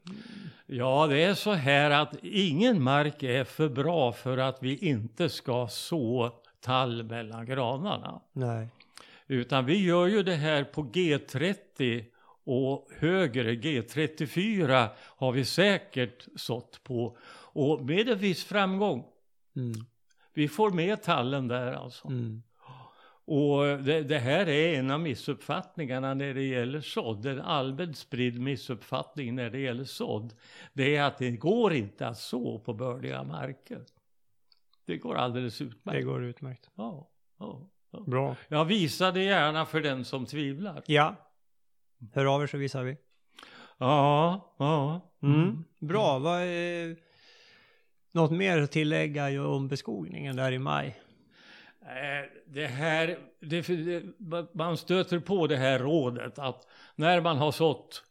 Ja, 0.65 1.07
det 1.07 1.23
är 1.23 1.33
så 1.33 1.53
här 1.53 1.91
att 1.91 2.15
ingen 2.23 2.83
mark 2.83 3.23
är 3.23 3.43
för 3.43 3.69
bra 3.69 4.11
för 4.11 4.37
att 4.37 4.63
vi 4.63 4.75
inte 4.75 5.29
ska 5.29 5.67
så 5.67 6.31
tall 6.61 7.03
mellan 7.03 7.45
granarna. 7.45 8.21
Nej. 8.33 8.67
Utan 9.27 9.65
vi 9.65 9.85
gör 9.85 10.07
ju 10.07 10.23
det 10.23 10.35
här 10.35 10.63
på 10.63 10.83
G30 10.83 12.05
och 12.51 12.87
högre 12.99 13.53
G34 13.53 14.89
har 14.97 15.31
vi 15.31 15.45
säkert 15.45 16.27
sått 16.35 16.83
på 16.83 17.17
och 17.53 17.85
med 17.85 18.09
en 18.09 18.17
viss 18.17 18.43
framgång. 18.43 19.05
Mm. 19.55 19.73
Vi 20.33 20.47
får 20.47 20.71
med 20.71 21.03
tallen 21.03 21.47
där 21.47 21.73
alltså. 21.73 22.07
Mm. 22.07 22.43
Och 23.25 23.83
det, 23.83 24.03
det, 24.03 24.19
här 24.19 24.49
är 24.49 24.79
en 24.79 24.91
av 24.91 24.99
missuppfattningarna 24.99 26.13
när 26.13 26.33
det 26.33 26.43
gäller 26.43 26.81
sådd. 26.81 27.25
En 27.25 27.41
allmänt 27.41 27.97
spridd 27.97 28.39
missuppfattning 28.39 29.35
när 29.35 29.49
det 29.49 29.59
gäller 29.59 29.83
sådd. 29.83 30.33
Det 30.73 30.95
är 30.95 31.03
att 31.03 31.17
det 31.17 31.31
går 31.31 31.73
inte 31.73 32.07
att 32.07 32.17
så 32.17 32.59
på 32.59 32.73
bördiga 32.73 33.23
marker. 33.23 33.85
Det 34.85 34.97
går 34.97 35.15
alldeles 35.15 35.61
utmärkt. 35.61 35.99
Det 35.99 36.03
går 36.03 36.23
utmärkt. 36.23 36.69
Ja, 36.75 37.09
ja, 37.39 37.69
ja. 37.91 37.99
Bra. 38.07 38.35
Jag 38.47 38.65
visar 38.65 39.11
det 39.11 39.23
gärna 39.23 39.65
för 39.65 39.81
den 39.81 40.05
som 40.05 40.25
tvivlar. 40.25 40.83
Ja, 40.85 41.15
Hör 42.13 42.35
av 42.35 42.43
er 42.43 42.47
så 42.47 42.57
visar 42.57 42.83
vi. 42.83 42.97
Ja, 43.77 44.55
ja. 44.57 45.01
Mm. 45.23 45.35
mm. 45.35 45.63
Bra. 45.79 46.19
Vad 46.19 46.41
är... 46.41 46.95
Något 48.13 48.31
mer 48.31 48.61
att 48.61 48.71
tillägga 48.71 49.47
om 49.47 49.67
beskogningen 49.67 50.35
där 50.35 50.51
i 50.51 50.59
maj? 50.59 51.01
Eh, 51.81 52.29
det 52.47 52.67
här, 52.67 53.17
det, 53.39 54.03
man 54.53 54.77
stöter 54.77 55.19
på 55.19 55.47
det 55.47 55.57
här 55.57 55.79
rådet 55.79 56.39
att 56.39 56.67
när 56.95 57.21
man 57.21 57.37
har 57.37 57.51
sått 57.51 58.03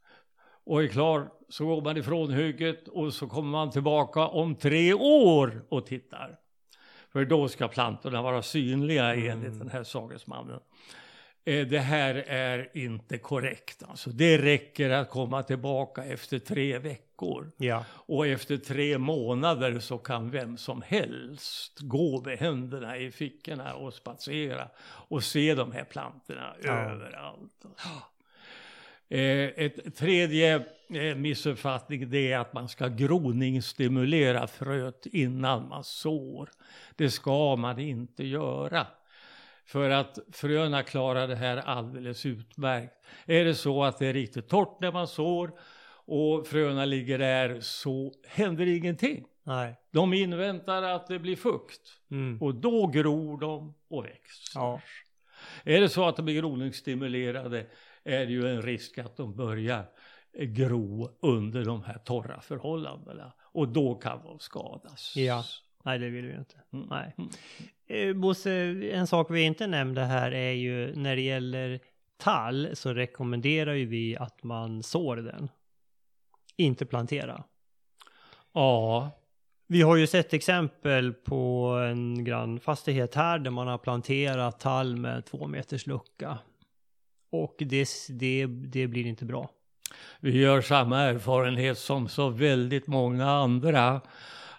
och 0.64 0.82
är 0.82 0.88
klar 0.88 1.30
så 1.49 1.66
går 1.66 1.82
man 1.82 1.97
ifrån 1.97 2.30
hygget 2.30 2.88
och 2.88 3.14
så 3.14 3.28
kommer 3.28 3.50
man 3.50 3.70
tillbaka 3.70 4.20
om 4.20 4.54
tre 4.54 4.94
år 4.94 5.64
och 5.68 5.87
tittar. 5.87 6.38
För 7.12 7.25
då 7.25 7.49
ska 7.49 7.68
plantorna 7.68 8.23
vara 8.23 8.42
synliga 8.42 9.14
enligt 9.14 9.47
mm. 9.47 9.59
den 9.59 9.68
här 9.68 9.85
sagesmannen. 9.85 10.61
Eh, 11.44 11.66
det 11.66 11.78
här 11.78 12.14
är 12.26 12.70
inte 12.75 13.18
korrekt. 13.18 13.82
Alltså, 13.88 14.11
det 14.11 14.38
räcker 14.38 14.90
att 14.90 15.11
komma 15.11 15.42
tillbaka 15.42 16.04
efter 16.04 16.38
tre 16.38 16.78
veckor. 16.78 17.52
Ja. 17.56 17.85
Och 17.90 18.26
efter 18.26 18.56
tre 18.56 18.99
månader 18.99 19.80
så 19.80 19.99
kan 19.99 20.30
vem 20.30 20.56
som 20.56 20.82
helst 20.82 21.78
gå 21.80 22.23
med 22.25 22.38
händerna 22.38 22.99
i 22.99 23.11
fickorna 23.11 23.75
och 23.75 23.94
spatsera 23.94 24.68
och 24.82 25.25
se 25.25 25.54
de 25.54 25.73
här 25.73 25.85
plantorna 25.85 26.54
ja. 26.62 26.73
överallt. 26.73 27.64
Eh, 29.09 29.64
ett 29.64 29.97
tredje 29.97 30.64
eh, 30.90 31.16
missuppfattning 31.16 32.11
det 32.11 32.32
är 32.32 32.38
att 32.38 32.52
man 32.52 32.68
ska 32.68 32.88
groningsstimulera 32.88 34.47
fröet 34.47 35.06
innan 35.06 35.68
man 35.68 35.85
sår. 35.85 36.50
Det 36.97 37.11
ska 37.11 37.56
man 37.56 37.78
inte 37.78 38.25
göra. 38.25 38.87
För 39.71 39.91
att 39.91 40.19
fröna 40.33 40.83
klarar 40.83 41.29
det 41.29 41.37
här 41.37 41.57
alldeles 41.57 42.27
utmärkt. 42.27 42.93
Är 43.27 43.45
det 43.45 43.55
så 43.55 43.85
att 43.85 43.99
det 43.99 44.07
är 44.07 44.12
riktigt 44.12 44.49
torrt 44.49 44.81
när 44.81 44.93
man 44.93 45.09
sår 45.09 45.53
och 46.07 46.47
fröna 46.47 46.85
ligger 46.85 47.19
där 47.19 47.61
så 47.61 48.12
händer 48.29 48.67
ingenting. 48.67 49.25
Nej. 49.43 49.77
De 49.91 50.15
inväntar 50.15 50.83
att 50.83 51.07
det 51.07 51.19
blir 51.19 51.37
fukt 51.37 51.81
mm. 52.11 52.43
och 52.43 52.55
då 52.55 52.87
gror 52.87 53.41
de 53.41 53.75
och 53.89 54.05
växer. 54.05 54.61
Ja. 54.61 54.81
Är 55.65 55.81
det 55.81 55.89
så 55.89 56.09
att 56.09 56.17
de 56.17 56.25
blir 56.25 56.41
groningsstimulerade 56.41 57.67
är 58.05 58.27
det 58.27 58.33
ju 58.33 58.49
en 58.49 58.62
risk 58.62 58.99
att 58.99 59.17
de 59.17 59.37
börjar 59.37 59.85
gro 60.39 61.19
under 61.23 61.65
de 61.65 61.83
här 61.83 61.99
torra 61.99 62.41
förhållandena 62.41 63.33
och 63.41 63.69
då 63.69 63.95
kan 63.95 64.23
de 64.23 64.39
skadas. 64.39 65.17
Ja, 65.17 65.45
nej 65.85 65.99
det 65.99 66.09
vill 66.09 66.27
vi 66.27 66.37
inte. 66.37 66.57
Mm. 66.73 66.87
Nej. 66.91 67.15
Eh, 67.90 68.12
Bosse, 68.12 68.52
en 68.92 69.06
sak 69.06 69.30
vi 69.30 69.42
inte 69.42 69.66
nämnde 69.66 70.04
här 70.04 70.32
är 70.32 70.52
ju 70.52 70.97
när 70.97 71.16
det 71.16 71.23
gäller 71.23 71.80
tall 72.16 72.68
så 72.73 72.94
rekommenderar 72.94 73.75
ju 73.75 73.87
vi 73.87 74.16
att 74.16 74.42
man 74.42 74.82
sår 74.82 75.16
den. 75.16 75.49
Inte 76.56 76.87
plantera. 76.87 77.44
Ja. 78.52 79.11
Vi 79.66 79.82
har 79.82 79.97
ju 79.97 80.06
sett 80.06 80.32
exempel 80.32 81.12
på 81.12 81.68
en 81.90 82.25
grannfastighet 82.25 83.14
här 83.14 83.38
där 83.38 83.50
man 83.50 83.66
har 83.66 83.78
planterat 83.78 84.61
tall 84.61 84.97
med 84.97 85.25
två 85.25 85.47
meters 85.47 85.87
lucka. 85.87 86.38
Och 87.30 87.56
det, 87.59 87.88
det, 88.09 88.47
det 88.47 88.87
blir 88.87 89.06
inte 89.06 89.25
bra. 89.25 89.50
Vi 90.20 90.40
gör 90.40 90.61
samma 90.61 91.00
erfarenhet 91.00 91.78
som 91.78 92.09
så 92.09 92.28
väldigt 92.28 92.87
många 92.87 93.30
andra 93.30 94.00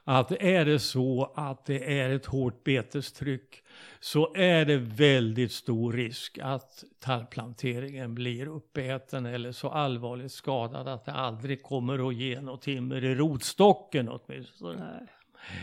att 0.04 0.32
är 0.32 0.66
det 0.66 0.80
så 0.80 1.32
att 1.36 1.66
det 1.66 2.00
är 2.00 2.10
ett 2.10 2.26
hårt 2.26 2.64
betestryck 2.64 3.64
så 4.00 4.34
är 4.36 4.66
det 4.66 4.78
väldigt 4.78 5.52
stor 5.52 5.94
risk 5.94 6.40
att 6.42 6.84
tallplanteringen 7.00 8.16
blir 8.16 8.48
uppäten 8.48 9.26
eller 9.26 9.52
så 9.52 9.70
allvarligt 9.70 10.32
skadad 10.32 10.88
att 10.88 11.06
det 11.06 11.12
aldrig 11.12 11.64
kommer 11.64 12.08
att 12.08 12.16
ge 12.16 12.42
något 12.42 12.62
timmer 12.62 13.04
i 13.04 13.16
rotstocken 13.16 14.10
åtminstone. 14.10 14.76
Nej. 14.80 15.08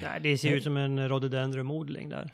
Nej, 0.02 0.20
det 0.20 0.38
ser 0.38 0.56
ut 0.56 0.64
som 0.64 0.76
en 0.76 1.08
rhododendrumodling 1.08 2.08
där. 2.08 2.30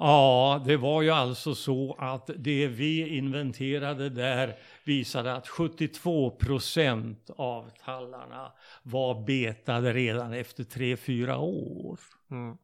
Ja, 0.00 0.62
det 0.66 0.76
var 0.76 1.02
ju 1.02 1.10
alltså 1.10 1.54
så 1.54 1.96
att 1.98 2.30
det 2.36 2.66
vi 2.66 3.16
inventerade 3.16 4.08
där 4.08 4.56
visade 4.84 5.34
att 5.34 5.48
72 5.48 6.30
procent 6.30 7.30
av 7.36 7.70
tallarna 7.84 8.52
var 8.82 9.26
betade 9.26 9.92
redan 9.92 10.32
efter 10.32 10.64
3-4 10.64 11.36
år. 11.36 11.98
Mm. 12.30 12.56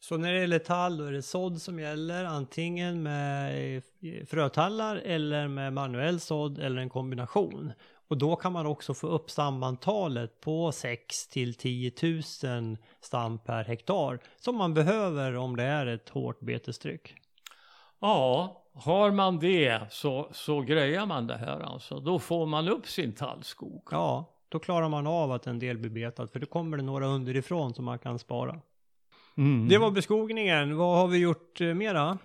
Så 0.00 0.16
när 0.16 0.32
det 0.32 0.40
gäller 0.40 0.58
tall 0.58 0.96
då 0.96 1.04
är 1.04 1.12
det 1.12 1.22
sådd 1.22 1.62
som 1.62 1.80
gäller, 1.80 2.24
antingen 2.24 3.02
med 3.02 3.82
frötallar 4.26 4.96
eller 4.96 5.48
med 5.48 5.72
manuell 5.72 6.20
sådd 6.20 6.58
eller 6.58 6.80
en 6.80 6.90
kombination. 6.90 7.72
Och 8.10 8.18
då 8.18 8.36
kan 8.36 8.52
man 8.52 8.66
också 8.66 8.94
få 8.94 9.06
upp 9.06 9.30
stammantalet 9.30 10.40
på 10.40 10.72
6 10.72 11.28
till 11.28 11.54
10 11.54 11.92
000 12.02 12.76
stam 13.00 13.38
per 13.38 13.64
hektar 13.64 14.18
som 14.36 14.56
man 14.56 14.74
behöver 14.74 15.36
om 15.36 15.56
det 15.56 15.62
är 15.62 15.86
ett 15.86 16.08
hårt 16.08 16.40
betestryck. 16.40 17.14
Ja, 18.00 18.56
har 18.74 19.10
man 19.10 19.38
det 19.38 19.80
så, 19.90 20.28
så 20.32 20.60
grejar 20.60 21.06
man 21.06 21.26
det 21.26 21.36
här 21.36 21.60
alltså. 21.60 22.00
Då 22.00 22.18
får 22.18 22.46
man 22.46 22.68
upp 22.68 22.86
sin 22.86 23.12
tallskog. 23.12 23.88
Ja, 23.90 24.34
då 24.48 24.58
klarar 24.58 24.88
man 24.88 25.06
av 25.06 25.32
att 25.32 25.46
en 25.46 25.58
del 25.58 25.78
blir 25.78 25.90
betad 25.90 26.30
för 26.30 26.40
då 26.40 26.46
kommer 26.46 26.76
det 26.76 26.82
några 26.82 27.06
underifrån 27.06 27.74
som 27.74 27.84
man 27.84 27.98
kan 27.98 28.18
spara. 28.18 28.60
Mm. 29.36 29.68
Det 29.68 29.78
var 29.78 29.90
beskogningen. 29.90 30.76
Vad 30.76 30.98
har 30.98 31.08
vi 31.08 31.18
gjort 31.18 31.60
eh, 31.60 31.74
mera? 31.74 32.18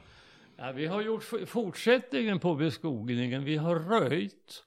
Ja, 0.57 0.71
vi 0.71 0.85
har 0.85 1.01
gjort 1.01 1.23
fortsättningen 1.47 2.39
på 2.39 2.55
beskogningen. 2.55 3.43
Vi 3.43 3.57
har 3.57 3.75
röjt. 3.75 4.63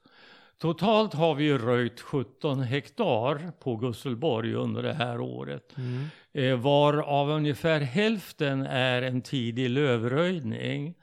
Totalt 0.58 1.14
har 1.14 1.34
vi 1.34 1.58
röjt 1.58 2.00
17 2.00 2.60
hektar 2.60 3.52
på 3.60 3.76
Gusselborg 3.76 4.54
under 4.54 4.82
det 4.82 4.92
här 4.92 5.20
året. 5.20 5.74
Mm. 5.76 6.06
Eh, 6.32 6.60
varav 6.60 7.30
ungefär 7.30 7.80
hälften 7.80 8.66
är 8.66 9.02
en 9.02 9.22
tidig 9.22 9.70
lövröjning. 9.70 10.94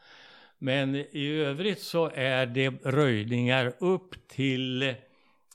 Men 0.58 0.96
i 0.96 1.28
övrigt 1.28 1.82
så 1.82 2.12
är 2.14 2.46
det 2.46 2.70
röjningar 2.70 3.74
upp 3.80 4.28
till, 4.28 4.96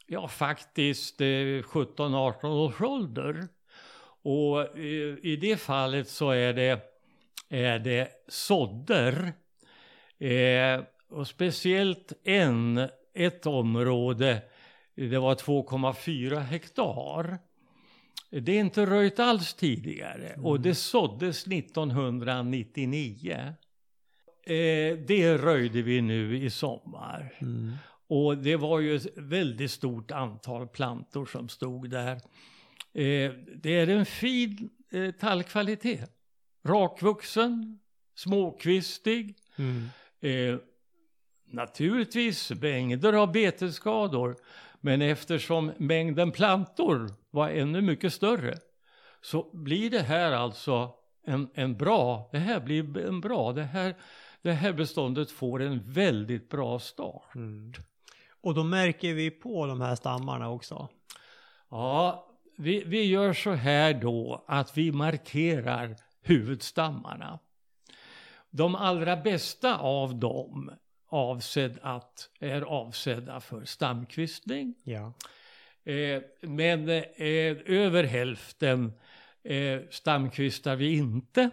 ja 0.07 0.29
faktiskt 0.29 1.21
17-18 1.21 2.45
eh, 2.45 2.53
års 2.53 2.81
ålder. 2.81 3.49
Och 4.23 4.79
i, 4.79 5.19
i 5.23 5.37
det 5.37 5.57
fallet 5.57 6.09
så 6.09 6.31
är 6.31 6.53
det, 6.53 6.81
är 7.49 7.79
det 7.79 8.09
sådder. 8.29 9.33
Eh, 10.19 10.81
och 11.11 11.27
speciellt 11.27 12.13
en, 12.25 12.89
ett 13.15 13.47
område, 13.47 14.43
det 14.95 15.19
var 15.19 15.35
2,4 15.35 16.39
hektar. 16.39 17.39
Det 18.31 18.53
är 18.53 18.61
inte 18.61 18.87
röjt 18.87 19.19
alls 19.19 19.55
tidigare 19.55 20.29
mm. 20.29 20.47
och 20.47 20.61
det 20.61 20.75
såddes 20.75 21.47
1999. 21.47 23.55
Eh, 24.43 24.99
det 25.07 25.39
röjde 25.39 25.83
vi 25.83 26.01
nu 26.01 26.39
i 26.39 26.51
sommar. 26.51 27.35
Mm. 27.39 27.73
Och 28.07 28.39
det 28.39 28.57
var 28.57 28.81
ju 28.81 28.97
ett 28.97 29.07
väldigt 29.17 29.71
stort 29.71 30.11
antal 30.11 30.69
plantor 30.69 31.27
som 31.27 31.49
stod 31.49 31.91
där. 31.91 32.15
Eh, 32.93 33.33
det 33.57 33.71
är 33.71 33.89
en 33.89 34.07
fin 34.07 34.71
eh, 34.93 35.11
tallkvalitet. 35.11 36.11
Rakvuxen, 36.65 37.79
småkvistig. 38.15 39.35
Mm. 39.57 39.89
Eh, 40.21 40.59
naturligtvis 41.51 42.51
mängder 42.51 43.13
av 43.13 43.33
betesskador. 43.33 44.37
Men 44.81 45.03
eftersom 45.03 45.73
mängden 45.77 46.31
plantor 46.33 47.15
var 47.31 47.49
ännu 47.49 47.81
mycket 47.81 48.13
större 48.13 48.55
så 49.23 49.51
blir 49.53 49.91
det 49.91 50.03
här 50.03 50.33
alltså 50.33 50.91
en, 51.27 51.51
en 51.55 51.77
bra, 51.77 52.29
det 52.33 52.39
här 52.39 52.61
blir 52.61 52.99
en 52.99 53.21
bra, 53.21 53.53
det 53.53 53.63
här 53.63 53.95
det 54.43 54.53
här 54.53 54.73
beståndet 54.73 55.31
får 55.31 55.63
en 55.63 55.93
väldigt 55.93 56.49
bra 56.49 56.79
start. 56.79 57.35
Mm. 57.35 57.73
Och 58.41 58.55
då 58.55 58.65
märker 58.65 59.15
vi 59.15 59.31
på 59.31 59.67
de 59.67 59.81
här 59.81 59.95
stammarna 59.95 60.51
också? 60.51 60.89
Ja, 61.71 62.27
vi, 62.57 62.85
vi 62.87 63.05
gör 63.05 63.33
så 63.33 63.53
här 63.53 63.95
då 63.95 64.45
att 64.49 64.77
vi 64.77 64.93
markerar 64.93 65.97
huvudstammarna. 66.23 67.39
De 68.51 68.75
allra 68.75 69.17
bästa 69.17 69.79
av 69.79 70.19
dem 70.19 70.71
avsedd 71.11 71.79
att, 71.83 72.31
är 72.41 72.63
avsedda 72.63 73.41
för 73.41 73.65
stamkvistning. 73.65 74.75
Ja. 74.85 75.13
Eh, 75.85 76.23
men 76.41 76.89
eh, 76.89 77.57
över 77.67 78.05
hälften 78.05 78.93
eh, 79.43 79.81
stamkvistar 79.91 80.77
vi 80.77 80.97
inte. 80.97 81.51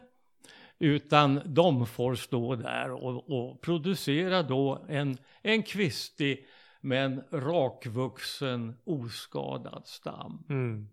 Utan 0.80 1.42
de 1.46 1.88
får 1.88 2.16
stå 2.16 2.56
där 2.56 2.92
och, 2.92 3.30
och 3.30 3.62
producera 3.62 4.44
då 4.44 4.86
en, 4.90 5.18
en 5.42 5.64
kvistig 5.64 6.46
men 6.82 7.24
rakvuxen 7.32 8.78
oskadad 8.84 9.82
stam. 9.86 10.44
Mm. 10.50 10.90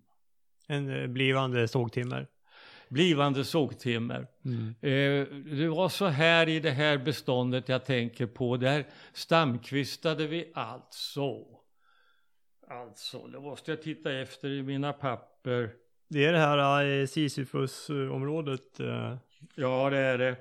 En 0.67 1.03
eh, 1.03 1.07
blivande 1.07 1.69
sågtimmer. 1.69 2.27
Blivande 2.95 3.45
sågtimmer. 3.45 4.27
Mm. 4.45 4.75
Eh, 4.81 5.27
det 5.57 5.69
var 5.69 5.89
så 5.89 6.07
här 6.07 6.49
i 6.49 6.61
det 6.61 6.71
här 6.71 6.99
beståndet 6.99 7.69
jag 7.69 7.85
tänker 7.85 8.27
på. 8.27 8.57
Där 8.57 8.85
stamkvistade 9.13 10.27
vi 10.27 10.53
alltså. 10.55 11.45
Alltså, 12.69 13.27
det 13.27 13.41
måste 13.41 13.71
jag 13.71 13.83
titta 13.83 14.13
efter 14.13 14.49
i 14.49 14.63
mina 14.63 14.93
papper. 14.93 15.71
Det 16.09 16.25
är 16.25 16.33
det 16.33 16.39
här 16.39 17.01
äh, 17.01 17.07
Sisyfos-området. 17.07 18.81
Äh. 18.81 19.17
Ja, 19.55 19.91
det 19.91 19.99
är 19.99 20.19
det. 20.19 20.37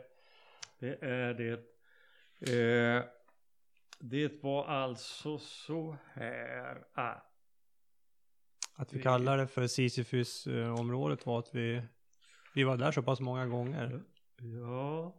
Det 0.79 0.97
är 1.01 1.33
det. 1.33 1.53
Eh, 2.39 3.03
det 3.99 4.43
var 4.43 4.65
alltså 4.65 5.37
så 5.37 5.97
här. 6.13 6.83
Ah. 6.93 7.15
Att 8.75 8.93
vi 8.93 9.01
kallar 9.01 9.37
det 9.37 9.47
för 9.47 9.67
Sisyfus-området 9.67 11.25
var 11.25 11.39
att 11.39 11.49
vi, 11.55 11.81
vi 12.53 12.63
var 12.63 12.77
där 12.77 12.91
så 12.91 13.01
pass 13.01 13.19
många 13.19 13.45
gånger. 13.45 14.01
Ja. 14.37 15.13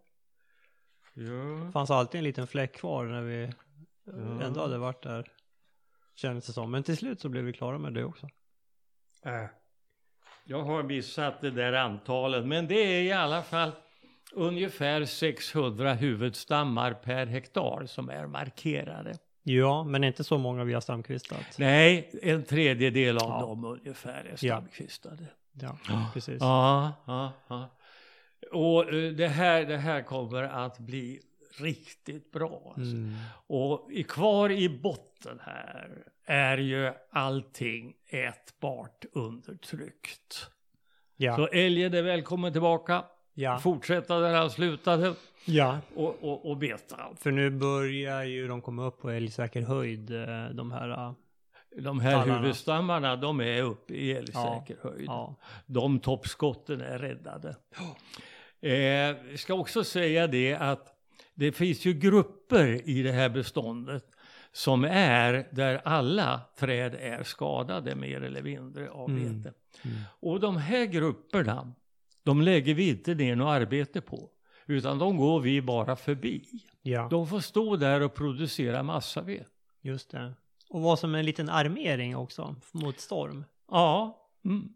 Ja. 1.15 1.65
Det 1.67 1.73
fanns 1.73 1.91
alltid 1.91 2.19
en 2.19 2.25
liten 2.25 2.47
fläck 2.47 2.77
kvar 2.77 3.05
när 3.05 3.23
vi 3.23 3.53
ja. 4.05 4.43
ändå 4.43 4.61
hade 4.61 4.79
varit 4.79 5.03
där. 5.03 5.33
Kändes 6.15 6.47
det 6.47 6.53
som. 6.53 6.71
Men 6.71 6.83
till 6.83 6.97
slut 6.97 7.21
så 7.21 7.29
blev 7.29 7.45
vi 7.45 7.53
klara 7.53 7.79
med 7.79 7.93
det 7.95 8.05
också. 8.05 8.29
Äh. 9.25 9.45
Jag 10.45 10.63
har 10.63 10.83
missat 10.83 11.41
det 11.41 11.51
där 11.51 11.73
antalet, 11.73 12.47
men 12.47 12.69
det 12.69 12.75
är 12.75 13.03
i 13.03 13.13
alla 13.13 13.43
fall 13.43 13.73
ungefär 14.33 15.05
600 15.05 15.95
huvudstammar 15.95 16.95
per 16.95 17.27
hektar 17.27 17.87
som 17.87 18.09
är 18.09 18.27
markerade. 18.27 19.15
Ja, 19.43 19.85
men 19.85 20.05
inte 20.05 20.25
så 20.25 20.39
många 20.39 20.65
vi 20.65 20.75
har 20.75 20.81
stamkvistat. 20.81 21.59
Nej, 21.59 22.11
en 22.23 22.45
tredjedel 22.45 23.19
av 23.19 23.31
ja. 23.31 23.41
dem 23.41 23.65
ungefär 23.65 24.25
är 24.25 24.37
stamkvistade. 24.37 25.23
Ja, 25.23 25.44
ja 25.61 26.11
precis. 26.13 26.41
Ja, 26.41 26.93
ja, 27.07 27.33
ja. 27.49 27.71
Och 28.53 28.95
eh, 28.95 29.13
det 29.13 29.29
här, 29.29 29.65
det 29.65 29.77
här 29.77 30.03
kommer 30.03 30.43
att 30.43 30.79
bli 30.79 31.21
riktigt 31.59 32.33
bra. 32.33 32.75
Alltså. 32.77 32.97
Mm. 32.97 33.15
Och 33.47 33.91
kvar 34.09 34.51
i 34.51 34.69
botten 34.69 35.41
här 35.43 36.05
är 36.27 36.59
ju 36.59 36.93
allting 37.11 37.95
ätbart 38.09 39.05
undertryckt. 39.13 40.51
Ja. 41.17 41.37
Så 41.37 41.47
älgen 41.47 41.95
är 41.95 42.03
välkommen 42.03 42.53
tillbaka. 42.53 43.05
Ja. 43.35 43.59
Fortsätta 43.59 44.21
där 44.21 44.35
han 44.35 44.51
slutade. 44.51 45.15
Ja. 45.45 45.79
Och, 45.95 46.25
och, 46.25 46.51
och 46.51 46.57
beta. 46.57 46.97
För 47.17 47.31
nu 47.31 47.51
börjar 47.51 48.25
ju 48.25 48.49
de 48.49 48.63
komma 48.63 48.87
upp 48.87 49.01
på 49.01 49.11
älgsäker 49.11 49.63
höjd, 49.63 50.11
eh, 50.11 50.49
de 50.49 50.73
här 50.73 50.91
eh, 50.91 51.13
de 51.77 52.01
här 52.01 52.13
tallarna. 52.13 52.39
huvudstammarna, 52.41 53.17
de 53.17 53.41
är 53.41 53.63
uppe 53.63 53.95
i 53.95 54.13
älgsäker 54.13 54.77
ja. 54.83 54.91
höjd. 54.91 55.07
Ja. 55.07 55.35
De 55.67 55.99
toppskotten 55.99 56.81
är 56.81 56.99
räddade. 56.99 57.57
Eh, 58.61 58.73
jag 58.73 59.39
ska 59.39 59.55
också 59.55 59.85
säga 59.85 60.27
det 60.27 60.55
att 60.55 60.95
det 61.35 61.53
finns 61.53 61.85
ju 61.85 61.93
grupper 61.93 62.89
i 62.89 63.03
det 63.03 63.13
här 63.13 63.29
beståndet 63.29 64.05
som 64.53 64.85
är 64.85 65.49
där 65.51 65.81
alla 65.85 66.41
träd 66.59 66.95
är 66.95 67.23
skadade 67.23 67.95
mer 67.95 68.23
eller 68.23 68.43
mindre 68.43 68.91
av 68.91 69.11
mm. 69.11 69.43
bete. 69.43 69.55
Mm. 69.83 69.97
Och 70.21 70.41
de 70.41 70.57
här 70.57 70.87
grupperna, 70.87 71.73
de 72.23 72.43
lägger 72.43 72.75
vi 72.75 72.89
inte 72.89 73.15
ner 73.15 73.37
något 73.37 73.49
arbete 73.49 74.01
på. 74.01 74.31
Utan 74.67 74.99
de 74.99 75.17
går 75.17 75.41
vi 75.41 75.63
bara 75.63 75.97
förbi. 75.97 76.45
Ja. 76.83 77.09
De 77.11 77.27
får 77.27 77.41
stå 77.41 77.77
där 77.77 78.01
och 78.01 78.15
producera 78.15 78.83
massaved. 78.83 79.47
Just 79.83 80.11
det. 80.11 80.35
Och 80.75 80.83
vara 80.83 80.97
som 80.97 81.15
en 81.15 81.25
liten 81.25 81.49
armering 81.49 82.17
också 82.17 82.57
mot 82.73 83.01
storm. 83.01 83.45
Ja, 83.71 84.19
mm. 84.45 84.69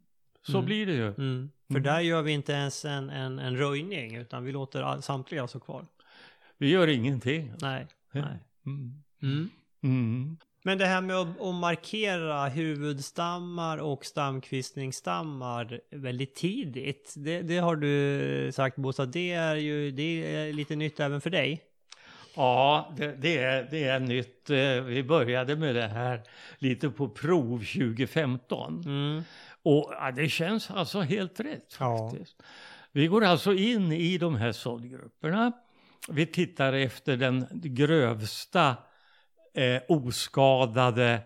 så 0.42 0.52
mm. 0.52 0.64
blir 0.64 0.86
det 0.86 0.92
ju. 0.92 1.06
Mm. 1.06 1.50
För 1.66 1.74
mm. 1.74 1.82
där 1.82 2.00
gör 2.00 2.22
vi 2.22 2.32
inte 2.32 2.52
ens 2.52 2.84
en, 2.84 3.10
en, 3.10 3.38
en 3.38 3.56
röjning 3.56 4.16
utan 4.16 4.44
vi 4.44 4.52
låter 4.52 4.82
all, 4.82 5.02
samtliga 5.02 5.48
stå 5.48 5.60
kvar. 5.60 5.86
Vi 6.58 6.70
gör 6.70 6.88
ingenting. 6.88 7.52
Nej. 7.60 7.86
nej. 8.12 8.38
Mm. 8.66 9.50
Mm. 9.82 10.36
Men 10.62 10.78
det 10.78 10.86
här 10.86 11.00
med 11.00 11.16
att, 11.16 11.40
att, 11.40 11.54
markera 11.54 12.48
huvudstammar 12.48 13.78
och 13.78 14.04
stamkvistningsstammar 14.04 15.80
väldigt 15.90 16.34
tidigt. 16.34 17.14
Det, 17.16 17.42
det 17.42 17.58
har 17.58 17.76
du 17.76 18.52
sagt 18.52 18.76
Bosa, 18.76 19.06
det 19.06 19.32
är 19.32 19.56
ju 19.56 19.90
det 19.90 20.36
är 20.36 20.52
lite 20.52 20.76
nytt 20.76 21.00
även 21.00 21.20
för 21.20 21.30
dig. 21.30 21.67
Ja, 22.38 22.92
det, 22.96 23.16
det, 23.20 23.38
är, 23.38 23.68
det 23.70 23.84
är 23.84 24.00
nytt. 24.00 24.50
Eh, 24.50 24.84
vi 24.84 25.02
började 25.02 25.56
med 25.56 25.74
det 25.74 25.88
här 25.88 26.22
lite 26.58 26.90
på 26.90 27.08
prov 27.08 27.58
2015. 27.58 28.82
Mm. 28.84 29.22
Och 29.62 29.92
ja, 30.00 30.10
det 30.16 30.28
känns 30.28 30.70
alltså 30.70 31.00
helt 31.00 31.40
rätt 31.40 31.74
faktiskt. 31.74 32.36
Ja. 32.38 32.44
Vi 32.92 33.06
går 33.06 33.24
alltså 33.24 33.54
in 33.54 33.92
i 33.92 34.18
de 34.18 34.36
här 34.36 34.52
såddgrupperna. 34.52 35.52
Vi 36.08 36.26
tittar 36.26 36.72
efter 36.72 37.16
den 37.16 37.46
grövsta 37.52 38.76
eh, 39.54 39.82
oskadade, 39.88 41.20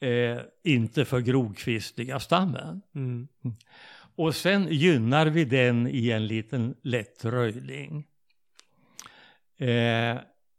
eh, 0.00 0.38
inte 0.64 1.04
för 1.04 1.20
grovkvistiga 1.20 2.20
stammen. 2.20 2.82
Mm. 2.94 3.28
Och 4.16 4.34
sen 4.34 4.68
gynnar 4.70 5.26
vi 5.26 5.44
den 5.44 5.86
i 5.86 6.10
en 6.10 6.26
liten 6.26 6.74
lätt 6.82 7.24
röjning. 7.24 8.06
Eh, 9.58 10.16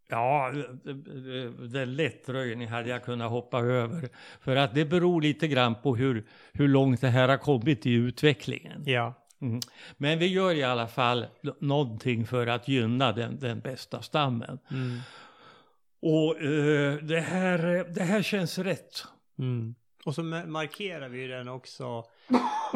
ja, 0.08 0.54
den 1.70 1.96
lätt 1.96 2.30
röjning 2.30 2.67
hade 2.67 2.89
jag 2.89 3.04
kunnat 3.04 3.32
hoppa 3.32 3.60
över. 3.60 4.10
För 4.41 4.56
att 4.56 4.76
det 4.76 4.86
beror 4.86 5.22
lite 5.22 5.48
grann 5.48 5.76
på 5.76 5.96
hur, 5.96 6.24
hur 6.54 6.67
långt 6.67 7.02
det 7.02 7.10
här 7.10 7.30
har 7.30 7.38
kommit 7.38 7.86
i 7.86 7.91
utvecklingen. 7.93 8.84
Ja. 8.86 9.13
Mm. 9.41 9.60
Men 9.98 10.20
vi 10.20 10.28
gör 10.28 10.54
i 10.54 10.63
alla 10.63 10.88
fall 10.88 11.26
någonting 11.60 12.26
för 12.26 12.48
att 12.48 12.67
gynna 12.67 13.12
den, 13.12 13.39
den 13.39 13.60
bästa 13.60 14.02
stammen. 14.02 14.60
Mm. 14.72 15.00
Och 16.00 16.41
uh, 16.41 16.96
det, 16.96 17.20
här, 17.20 17.86
det 17.93 18.04
här 18.04 18.22
känns 18.22 18.58
rätt. 18.58 19.04
Mm. 19.39 19.76
Och 20.06 20.15
så 20.15 20.24
markerar 20.24 21.10
vi 21.10 21.28
den 21.28 21.48
också. 21.48 22.04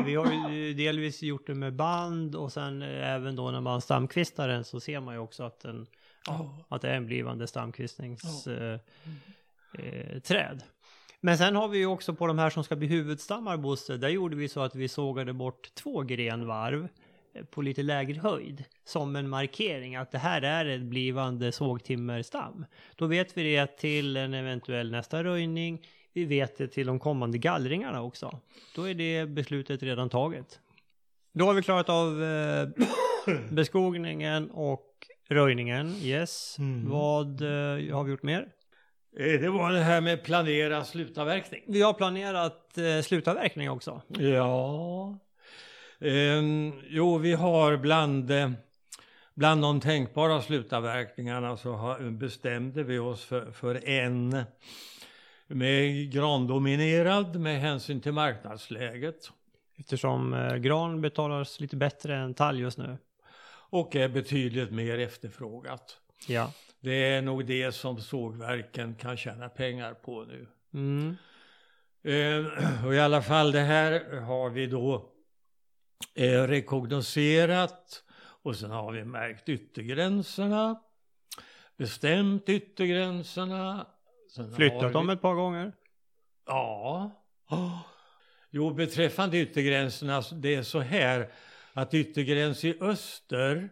Vi 0.06 0.16
har 0.16 0.52
ju 0.52 0.74
delvis 0.74 1.24
gjort 1.24 1.48
det 1.48 1.56
med 1.56 1.74
band 1.74 2.36
och 2.36 2.52
sen 2.52 2.82
även 2.82 3.36
då 3.36 3.52
när 3.52 3.62
man 3.62 3.82
stamkvistar 3.82 4.48
den 4.48 4.64
så 4.64 4.80
ser 4.80 5.00
man 5.00 5.14
ju 5.14 5.20
också 5.20 5.44
att, 5.44 5.60
den, 5.60 5.88
oh. 6.28 6.60
att 6.68 6.82
det 6.82 6.90
är 6.90 6.96
en 6.96 7.06
blivande 7.06 7.48
stamkvistningsträd. 7.48 8.80
Oh. 9.74 9.86
Eh, 9.86 10.52
eh, 10.52 10.58
men 11.24 11.38
sen 11.38 11.56
har 11.56 11.68
vi 11.68 11.78
ju 11.78 11.86
också 11.86 12.14
på 12.14 12.28
de 12.28 12.40
här 12.40 12.50
som 12.50 12.64
ska 12.64 12.76
bli 12.76 12.88
huvudstammar, 12.88 13.58
Bosse, 13.58 13.98
där 13.98 14.10
gjorde 14.10 14.36
vi 14.36 14.50
så 14.50 14.62
att 14.62 14.76
vi 14.76 14.88
sågade 14.88 15.34
bort 15.34 15.74
två 15.74 16.02
grenvarv 16.02 16.88
eh, 17.34 17.46
på 17.46 17.62
lite 17.62 17.84
lägre 17.84 18.20
höjd 18.20 18.64
som 18.84 19.16
en 19.16 19.30
markering 19.30 19.96
att 19.96 20.12
det 20.12 20.18
här 20.18 20.42
är 20.42 20.66
ett 20.66 20.82
blivande 20.82 21.52
sågtimmerstam. 21.52 22.66
Då 22.96 23.06
vet 23.06 23.38
vi 23.38 23.44
det 23.44 23.78
till 23.78 24.18
en 24.18 24.34
eventuell 24.34 24.92
nästa 24.92 25.24
röjning. 25.24 25.88
Vi 26.14 26.26
vet 26.26 26.58
det 26.58 26.68
till 26.68 26.88
de 26.88 27.00
kommande 27.00 27.38
gallringarna 27.38 28.02
också. 28.02 28.40
Då 28.76 28.90
är 28.90 28.94
det 28.94 29.26
beslutet 29.26 29.84
redan 29.84 30.10
taget. 30.10 30.60
Då 31.34 31.46
har 31.46 31.54
vi 31.54 31.62
klarat 31.62 31.90
av 31.90 32.24
eh, 32.24 32.68
beskogningen 33.52 34.52
och 34.52 34.91
röjningen. 35.32 35.96
Yes. 36.02 36.56
Mm. 36.60 36.90
Vad 36.90 37.42
eh, 37.42 37.96
har 37.96 38.04
vi 38.04 38.12
gjort 38.12 38.24
mer? 38.24 38.48
Eh, 39.18 39.42
det 39.42 39.50
var 39.50 39.72
det 39.72 39.80
här 39.80 40.02
med 40.02 40.24
planera 40.24 40.84
slutavverkning. 40.84 41.64
Vi 41.68 41.82
har 41.82 41.94
planerat 41.94 42.78
eh, 42.78 43.02
slutavverkning 43.02 43.70
också. 43.70 44.02
Ja. 44.08 45.20
Eh, 46.00 46.42
jo, 46.90 47.18
vi 47.18 47.34
har 47.34 47.78
bland, 47.78 48.32
eh, 48.32 48.52
bland 49.34 49.62
de 49.62 49.80
tänkbara 49.80 50.42
slutavverkningarna 50.42 51.58
så 51.58 51.74
har, 51.74 52.00
bestämde 52.12 52.84
vi 52.84 53.00
oss 53.00 53.26
för, 53.26 53.52
för 53.52 53.90
en 53.90 54.44
med 55.48 56.12
grandominerad 56.12 57.40
med 57.40 57.62
hänsyn 57.62 58.02
till 58.02 58.12
marknadsläget. 58.12 59.32
Eftersom 59.78 60.34
eh, 60.34 60.56
gran 60.56 61.02
betalas 61.02 61.60
lite 61.60 61.76
bättre 61.76 62.16
än 62.16 62.34
tall 62.34 62.60
just 62.60 62.78
nu. 62.78 62.98
Och 63.72 63.96
är 63.96 64.10
betydligt 64.10 64.72
mer 64.72 65.00
efterfrågat. 65.00 65.98
Ja. 66.28 66.54
Det 66.80 67.14
är 67.14 67.22
nog 67.22 67.46
det 67.46 67.72
som 67.72 68.02
sågverken 68.02 68.96
kan 68.96 69.18
tjäna 69.18 69.50
pengar 69.50 69.94
på 69.94 70.24
nu. 70.24 70.48
Mm. 70.74 71.18
Eh, 72.04 72.86
och 72.86 72.96
i 72.96 73.00
alla 73.00 73.22
fall 73.22 73.52
det 73.52 73.60
här 73.60 74.20
har 74.22 74.50
vi 74.50 74.68
då 74.68 75.10
eh, 76.16 76.42
rekognoserat 76.44 78.04
och 78.44 78.56
sen 78.56 78.72
har 78.72 78.92
vi 78.92 79.04
märkt 79.04 79.50
yttergränserna, 79.50 80.82
bestämt 81.78 82.50
yttergränserna. 82.50 83.88
Flyttat 84.56 84.90
vi... 84.90 84.94
dem 84.94 85.10
ett 85.10 85.22
par 85.22 85.36
gånger? 85.36 85.74
Ja. 86.46 87.12
Oh. 87.50 87.80
Jo, 88.54 88.74
beträffande 88.74 89.38
yttergränserna, 89.38 90.24
det 90.32 90.56
är 90.56 90.64
så 90.64 90.80
här 90.80 91.32
att 91.74 91.94
yttergräns 91.94 92.66
i 92.66 92.78
öster 92.82 93.70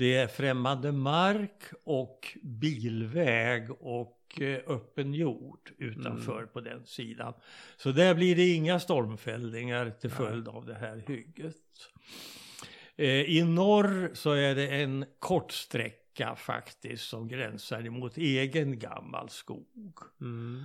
det 0.00 0.16
är 0.16 0.26
främmande 0.26 0.92
mark 0.92 1.62
och 1.84 2.38
bilväg 2.42 3.70
och 3.70 4.40
eh, 4.40 4.60
öppen 4.66 5.14
jord 5.14 5.70
utanför 5.78 6.38
mm. 6.38 6.48
på 6.52 6.60
den 6.60 6.86
sidan. 6.86 7.34
Så 7.76 7.92
där 7.92 8.14
blir 8.14 8.36
det 8.36 8.54
inga 8.54 8.80
stormfällningar 8.80 9.90
till 9.90 10.10
följd 10.10 10.48
av 10.48 10.66
det 10.66 10.74
här 10.74 11.04
hygget. 11.06 11.56
Eh, 12.96 13.08
I 13.08 13.42
norr 13.44 14.10
så 14.14 14.32
är 14.32 14.54
det 14.54 14.68
en 14.68 15.04
kort 15.18 15.52
sträcka 15.52 16.36
faktiskt 16.36 17.08
som 17.08 17.28
gränsar 17.28 17.86
emot 17.86 18.18
egen 18.18 18.78
gammal 18.78 19.28
skog. 19.28 19.98
Mm. 20.20 20.64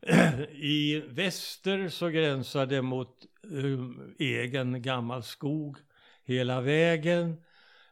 I 0.52 1.02
väster 1.08 1.88
så 1.88 2.08
gränsar 2.08 2.66
det 2.66 2.82
mot 2.82 3.26
um, 3.42 4.14
egen 4.18 4.82
gammal 4.82 5.22
skog 5.22 5.76
hela 6.24 6.60
vägen. 6.60 7.36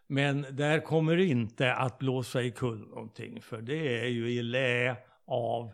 Men 0.06 0.46
där 0.50 0.80
kommer 0.80 1.16
det 1.16 1.24
inte 1.24 1.74
att 1.74 1.98
blåsa 1.98 2.42
i 2.42 2.50
kull 2.50 2.88
någonting 2.88 3.42
för 3.42 3.62
det 3.62 4.04
är 4.04 4.08
ju 4.08 4.30
i 4.30 4.42
lä 4.42 4.96
av 5.26 5.72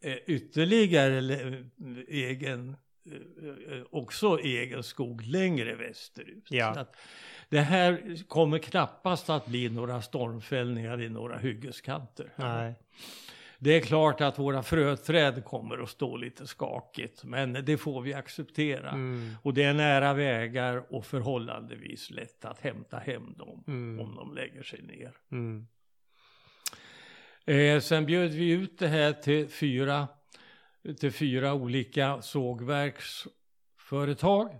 eh, 0.00 0.16
ytterligare 0.26 1.18
egen, 2.08 2.76
eh, 3.06 3.82
också 3.90 4.38
egen 4.38 4.82
skog 4.82 5.22
längre 5.22 5.74
västerut. 5.74 6.46
Ja. 6.50 6.86
det 7.48 7.60
här 7.60 8.22
kommer 8.28 8.58
knappast 8.58 9.30
att 9.30 9.46
bli 9.46 9.68
några 9.68 10.02
stormfällningar 10.02 11.02
i 11.02 11.08
några 11.08 11.38
hyggeskanter. 11.38 12.32
Nej. 12.36 12.74
Det 13.58 13.70
är 13.70 13.80
klart 13.80 14.20
att 14.20 14.38
våra 14.38 14.62
fröträd 14.62 15.44
kommer 15.44 15.82
att 15.82 15.88
stå 15.88 16.16
lite 16.16 16.46
skakigt, 16.46 17.24
men 17.24 17.52
det 17.52 17.76
får 17.76 18.02
vi 18.02 18.14
acceptera. 18.14 18.90
Mm. 18.90 19.34
Och 19.42 19.54
det 19.54 19.62
är 19.62 19.74
nära 19.74 20.14
vägar 20.14 20.94
och 20.94 21.06
förhållandevis 21.06 22.10
lätt 22.10 22.44
att 22.44 22.60
hämta 22.60 22.98
hem 22.98 23.34
dem 23.36 23.64
mm. 23.66 24.06
om 24.06 24.14
de 24.14 24.34
lägger 24.34 24.62
sig 24.62 24.82
ner. 24.82 25.12
Mm. 25.32 25.66
Eh, 27.44 27.80
sen 27.80 28.06
bjöd 28.06 28.30
vi 28.30 28.50
ut 28.50 28.78
det 28.78 28.88
här 28.88 29.12
till 29.12 29.48
fyra, 29.48 30.08
till 31.00 31.12
fyra 31.12 31.54
olika 31.54 32.22
sågverksföretag 32.22 34.50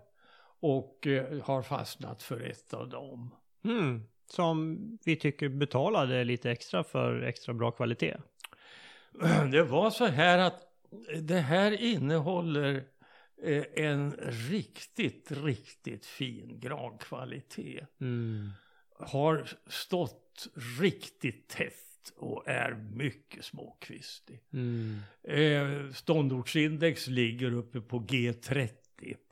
och 0.60 1.06
eh, 1.06 1.42
har 1.42 1.62
fastnat 1.62 2.22
för 2.22 2.40
ett 2.40 2.74
av 2.74 2.88
dem. 2.88 3.34
Mm. 3.64 4.02
Som 4.26 4.78
vi 5.04 5.16
tycker 5.16 5.48
betalade 5.48 6.24
lite 6.24 6.50
extra 6.50 6.84
för 6.84 7.22
extra 7.22 7.54
bra 7.54 7.70
kvalitet. 7.70 8.16
det 9.50 9.62
var 9.62 9.90
så 9.90 10.06
här 10.06 10.38
att 10.38 10.62
det 11.22 11.38
här 11.38 11.72
innehåller 11.82 12.84
eh, 13.42 13.64
en 13.74 14.12
riktigt, 14.50 15.30
riktigt 15.30 16.06
fin 16.06 16.60
grankvalitet. 16.60 18.00
Mm. 18.00 18.50
Har 18.98 19.48
stått 19.66 20.48
riktigt 20.80 21.48
tätt 21.48 22.12
och 22.16 22.48
är 22.48 22.74
mycket 22.74 23.44
småkvistig. 23.44 24.42
Mm. 24.52 24.98
Eh, 25.22 25.92
ståndortsindex 25.92 27.06
ligger 27.06 27.52
uppe 27.52 27.80
på 27.80 28.00
G30 28.00 28.70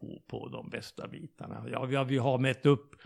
på, 0.01 0.23
på 0.27 0.49
de 0.49 0.71
bästa 0.71 1.09
bitarna. 1.09 1.67
Ja, 1.73 1.85
vi, 1.85 1.97
har, 1.97 2.05
vi 2.05 2.19
har 2.19 2.39
mätt 2.39 2.67
upp 2.67 2.97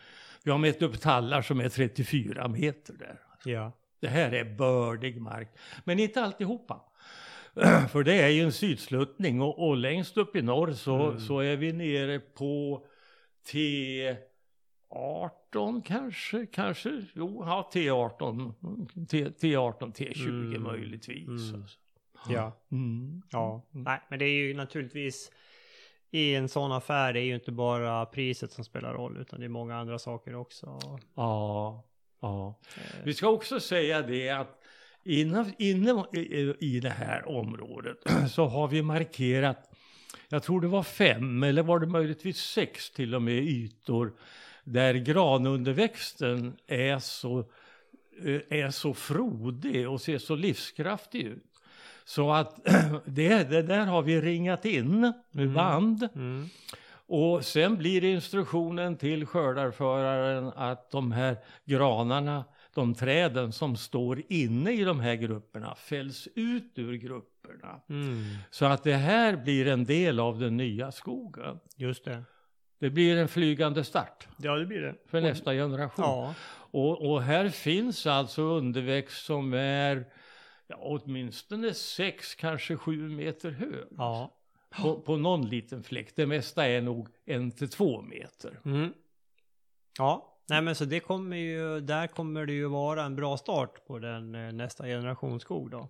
vi 0.43 0.51
har 0.51 0.59
mätt 0.59 0.83
upp 0.83 1.01
tallar 1.01 1.43
som 1.43 1.61
är 1.61 1.69
34 1.69 2.49
meter 2.49 2.95
där. 2.95 3.21
Ja. 3.45 3.73
Det 4.01 4.09
här 4.09 4.33
är 4.33 4.45
bördig 4.45 5.21
mark, 5.21 5.49
men 5.85 5.99
inte 5.99 6.23
alltihopa. 6.23 6.81
För 7.91 8.05
det 8.05 8.15
är 8.15 8.29
ju 8.29 8.43
en 8.43 8.53
sydsluttning 8.53 9.41
och, 9.41 9.69
och 9.69 9.77
längst 9.77 10.17
upp 10.17 10.37
i 10.37 10.43
norr 10.43 10.73
så, 10.73 11.09
mm. 11.09 11.21
så 11.21 11.41
är 11.41 11.57
vi 11.57 11.73
nere 11.73 12.19
på 12.19 12.85
T18 13.53 15.83
kanske, 15.85 16.47
kanske, 16.47 17.05
jo, 17.15 17.43
ja, 17.47 17.71
T18, 17.75 18.55
T, 19.07 19.29
T18, 19.29 19.93
T20 19.93 20.29
mm. 20.29 20.63
möjligtvis. 20.63 21.53
Mm. 21.53 21.65
Ja. 22.29 22.53
Mm. 22.73 23.23
ja, 23.31 23.67
nej, 23.71 24.01
men 24.11 24.19
det 24.19 24.25
är 24.25 24.47
ju 24.47 24.55
naturligtvis 24.55 25.31
i 26.11 26.35
en 26.35 26.49
sån 26.49 26.73
affär 26.73 27.13
det 27.13 27.21
är 27.21 27.25
ju 27.25 27.35
inte 27.35 27.53
bara 27.53 28.07
priset 28.07 28.53
som 28.53 28.65
spelar 28.65 28.95
roll 28.95 29.17
utan 29.17 29.41
det 29.41 29.47
är 29.47 29.51
många 29.51 29.77
andra 29.77 29.99
saker 29.99 30.35
också. 30.35 30.79
Ja, 31.15 31.85
Ja. 32.21 32.59
Vi 33.05 33.15
ska 33.15 33.29
också 33.29 33.61
säga 33.61 34.03
det 34.03 34.31
att 34.31 34.63
inne, 35.05 35.45
inne 35.59 36.05
i 36.61 36.81
det 36.81 36.91
här 36.91 37.29
området 37.29 37.97
så 38.31 38.47
har 38.47 38.69
vi 38.69 38.83
markerat, 38.83 39.71
jag 40.29 40.43
tror 40.43 40.61
det 40.61 40.69
var 40.69 40.83
fem 40.83 41.43
eller 41.43 41.63
var 41.63 41.79
det 41.79 41.87
möjligtvis 41.87 42.39
sex 42.39 42.91
till 42.91 43.15
och 43.15 43.23
med 43.23 43.35
ytor 43.35 44.13
där 44.65 44.95
granunderväxten 44.95 46.57
är 46.67 46.99
så, 46.99 47.39
eh, 48.25 48.59
är 48.59 48.71
så 48.71 48.95
frodig 48.95 49.89
och 49.89 50.01
ser 50.01 50.19
så 50.19 50.35
livskraftig 50.35 51.23
ut. 51.23 51.45
Så 52.05 52.33
att 52.33 52.61
det, 53.05 53.51
det 53.51 53.63
där 53.63 53.87
har 53.87 54.03
vi 54.03 54.21
ringat 54.21 54.65
in 54.65 55.01
med 55.31 55.45
mm. 55.45 55.55
band. 55.55 56.09
Mm. 56.15 56.49
Och 57.09 57.45
sen 57.45 57.77
blir 57.77 58.05
instruktionen 58.05 58.97
till 58.97 59.27
skördarföraren 59.27 60.53
att 60.57 60.91
de 60.91 61.13
här 61.13 61.37
granarna, 61.65 62.45
de 62.75 62.95
träden 62.95 63.53
som 63.53 63.77
står 63.77 64.23
inne 64.29 64.73
i 64.73 64.85
de 64.85 65.01
här 65.01 65.15
grupperna 65.15 65.75
fälls 65.75 66.29
ut 66.35 66.73
ur 66.75 66.95
grupperna. 66.95 67.81
Mm. 67.89 68.25
Så 68.51 68.67
att 68.67 68.85
det 68.85 68.95
här 68.95 69.37
blir 69.37 69.67
en 69.67 69.85
del 69.85 70.21
av 70.21 70.39
den 70.39 70.57
nya 70.57 70.93
skogen. 70.93 71.61
Just 71.77 72.05
det. 72.05 72.25
Det 72.79 72.91
blir 72.91 73.17
en 73.17 73.29
flygande 73.29 73.85
start. 73.85 74.29
Ja, 74.37 74.55
det 74.55 74.67
blir 74.67 74.81
det. 74.81 74.95
För 75.07 75.21
nästa 75.21 75.53
generation. 75.53 76.05
Ja. 76.05 76.35
Och, 76.71 77.11
och 77.11 77.23
här 77.23 77.49
finns 77.49 78.07
alltså 78.07 78.43
underväxt 78.43 79.25
som 79.25 79.55
är 79.55 80.07
ja, 80.67 80.77
åtminstone 80.81 81.75
sex, 81.75 82.35
kanske 82.35 82.77
sju 82.77 83.09
meter 83.09 83.51
hög. 83.51 83.85
Ja. 83.97 84.38
På, 84.71 85.01
på 85.01 85.17
någon 85.17 85.49
liten 85.49 85.83
fläck. 85.83 86.17
Det 86.17 86.27
mesta 86.27 86.67
är 86.67 86.83
nog 86.83 87.09
en 87.25 87.51
till 87.51 87.71
två 87.71 88.03
meter. 88.03 88.61
Mm. 88.65 88.93
Ja, 89.99 90.39
nej 90.49 90.63
men 90.63 90.75
så 90.75 90.85
det 90.85 91.01
kommer 91.01 91.37
ju, 91.37 91.81
där 91.81 92.07
kommer 92.07 92.47
det 92.47 92.53
ju 92.53 92.67
vara 92.67 93.05
en 93.05 93.17
bra 93.17 93.37
start 93.37 93.87
på 93.87 93.99
den 93.99 94.35
eh, 94.35 94.53
nästa 94.53 94.85
generation 94.85 95.41
skog 95.41 95.71
då. 95.71 95.89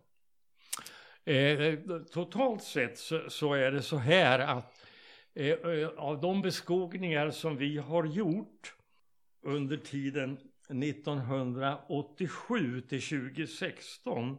Eh, 1.33 1.79
totalt 2.13 2.63
sett 2.63 2.99
så, 2.99 3.31
så, 3.31 3.55
är 3.55 3.73
det 3.73 3.83
så 3.83 3.97
här 3.97 4.39
att 4.39 4.85
eh, 5.35 5.47
eh 5.47 5.89
av 5.89 6.21
de 6.21 6.43
beskogningar 6.43 7.31
som 7.31 7.57
vi 7.57 7.79
har 7.79 8.05
gjort 8.05 8.75
under 9.43 9.77
tiden 9.77 10.39
1987 10.69 12.81
till 12.81 13.03
2016 13.03 14.39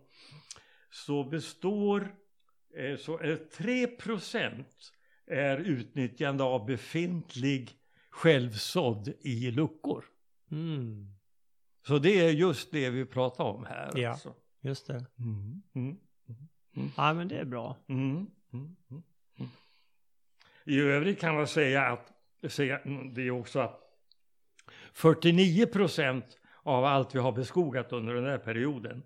så 0.92 1.24
består 1.24 2.02
eh, 2.02 2.08
så 3.00 3.18
är 3.18 3.40
3% 3.58 4.64
är 5.28 5.58
utnyttjande 5.58 6.44
av 6.44 6.66
befintlig 6.66 7.72
självsådd 8.10 9.14
i 9.22 9.52
luckor. 9.52 10.06
Mm. 10.52 11.08
Så 11.88 11.98
det 12.00 12.20
är 12.20 12.30
just 12.30 12.72
det 12.72 12.90
vi 12.90 13.06
pratar 13.06 13.44
om 13.44 13.66
här. 13.66 13.92
Ja, 13.96 14.10
alltså. 14.10 14.36
just 14.62 14.88
det. 14.88 15.06
Mm. 15.20 15.62
Mm. 15.76 15.98
mm. 16.76 16.92
Ja, 16.98 17.14
men 17.14 17.28
det 17.28 17.38
är 17.38 17.46
bra. 17.46 17.78
Mm. 17.88 18.28
Mm. 18.54 18.76
I 20.64 20.80
övrigt 20.80 21.20
kan 21.20 21.36
man 21.36 21.48
säga 21.48 21.82
att 21.82 22.52
säga, 22.52 22.80
det 23.14 23.22
är 23.22 23.32
också 23.32 23.60
att 23.60 23.82
49% 24.94 26.24
av 26.64 26.86
allt 26.86 27.16
vi 27.16 27.20
har 27.20 27.32
beskogat 27.32 27.94
under 27.94 28.14
den 28.14 28.26
här 28.26 28.38
perioden 28.38 29.04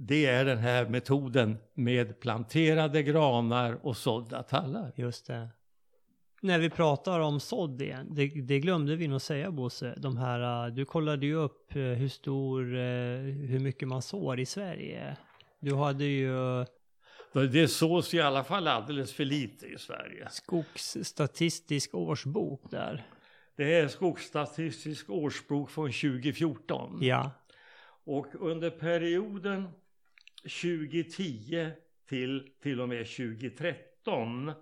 det 0.00 0.26
är 0.26 0.44
den 0.44 0.58
här 0.58 0.86
metoden 0.86 1.58
med 1.74 2.20
planterade 2.20 3.02
granar 3.02 3.78
och 3.82 3.96
sådda 3.96 4.42
tallar. 4.42 4.92
Just 4.96 5.26
det. 5.26 5.48
När 6.40 6.58
vi 6.58 6.70
pratar 6.70 7.20
om 7.20 7.40
sådd 7.40 7.82
igen, 7.82 8.06
det, 8.10 8.26
det, 8.26 8.60
glömde 8.60 8.96
vi 8.96 9.08
nog 9.08 9.20
säga 9.20 9.50
Bosse. 9.50 9.94
De 9.96 10.16
här, 10.16 10.66
äh, 10.66 10.74
du 10.74 10.84
kollade 10.84 11.26
ju 11.26 11.34
upp 11.34 11.76
äh, 11.76 11.82
hur 11.82 12.08
stor, 12.08 12.74
äh, 12.74 12.80
hur 13.20 13.58
mycket 13.58 13.88
man 13.88 14.02
sår 14.02 14.40
i 14.40 14.46
Sverige. 14.46 15.16
Du 15.60 15.74
hade 15.74 16.04
ju... 16.04 16.64
Det 17.32 17.68
sås 17.68 18.14
i 18.14 18.20
alla 18.20 18.44
fall 18.44 18.68
alldeles 18.68 19.12
för 19.12 19.24
lite 19.24 19.66
i 19.66 19.78
Sverige. 19.78 20.28
Skogsstatistisk 20.30 21.94
årsbok 21.94 22.70
där. 22.70 23.06
Det 23.56 23.74
är 23.74 23.88
Skogsstatistisk 23.88 25.10
årsbok 25.10 25.70
från 25.70 25.92
2014. 25.92 26.98
Ja. 27.00 27.30
Och 28.04 28.26
under 28.40 28.70
perioden 28.70 29.68
2010 30.48 31.70
till 32.08 32.48
till 32.62 32.80
och 32.80 32.88
med 32.88 33.06
2013 33.06 34.52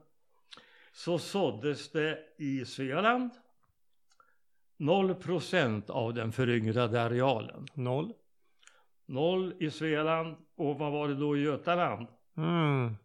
så 0.93 1.19
såddes 1.19 1.93
det 1.93 2.19
i 2.39 2.65
Svealand 2.65 3.31
0% 4.79 5.91
av 5.91 6.15
den 6.15 6.33
föryngrade 6.33 7.03
arealen. 7.03 7.67
Noll. 7.75 8.13
Noll 9.07 9.55
i 9.59 9.71
Svealand 9.71 10.37
och 10.57 10.79
vad 10.79 10.93
var 10.93 11.09
det 11.09 11.15
då 11.15 11.37
i 11.37 11.41
Götaland? 11.41 12.07
Mm. 12.37 12.97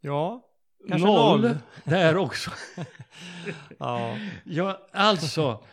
Ja, 0.00 0.48
Kanske 0.88 1.08
noll, 1.08 1.40
noll. 1.40 1.56
där 1.84 2.16
också. 2.16 2.50
ja. 3.78 4.16
ja, 4.44 4.86
alltså. 4.92 5.64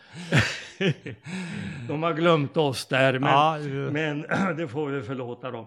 de 1.88 2.02
har 2.02 2.14
glömt 2.14 2.56
oss 2.56 2.86
där, 2.86 3.18
men, 3.18 3.30
ja, 3.30 3.58
men 3.90 4.22
det 4.56 4.68
får 4.68 4.88
vi 4.88 5.02
förlåta 5.02 5.50
dem. 5.50 5.66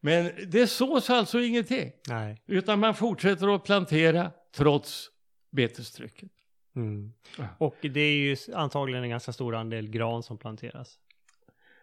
Men 0.00 0.30
det 0.48 0.66
sås 0.66 1.10
alltså 1.10 1.40
ingenting. 1.40 1.92
Nej. 2.08 2.42
Utan 2.46 2.80
man 2.80 2.94
fortsätter 2.94 3.54
att 3.54 3.64
plantera 3.64 4.30
trots 4.56 5.10
betestrycket. 5.50 6.30
Mm. 6.76 7.12
Och 7.58 7.76
det 7.80 8.00
är 8.00 8.16
ju 8.16 8.36
antagligen 8.54 9.02
en 9.02 9.10
ganska 9.10 9.32
stor 9.32 9.54
andel 9.54 9.88
gran 9.88 10.22
som 10.22 10.38
planteras. 10.38 10.98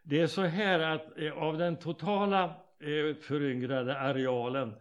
Det 0.04 0.19
är 0.19 0.28
så 0.28 0.41
här 0.41 0.80
att 0.80 1.17
eh, 1.17 1.34
av 1.34 1.58
den 1.58 1.80
totala 1.80 2.43
eh, 2.43 3.15
föryngrade 3.21 3.99
arealen 3.99 4.76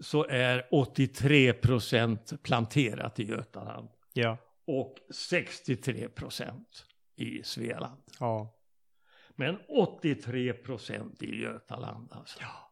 så 0.00 0.26
är 0.26 0.68
83 0.70 1.52
procent 1.52 2.42
planterat 2.42 3.20
i 3.20 3.24
Götaland. 3.24 3.88
Ja. 4.12 4.36
Och 4.66 4.96
63 5.14 6.08
procent 6.08 6.86
i 7.16 7.42
Svealand. 7.42 8.02
Ja. 8.20 8.59
Men 9.40 9.58
83 9.68 10.52
procent 10.52 11.22
i 11.22 11.42
Götaland 11.42 12.08
alltså. 12.12 12.38
Ja. 12.40 12.70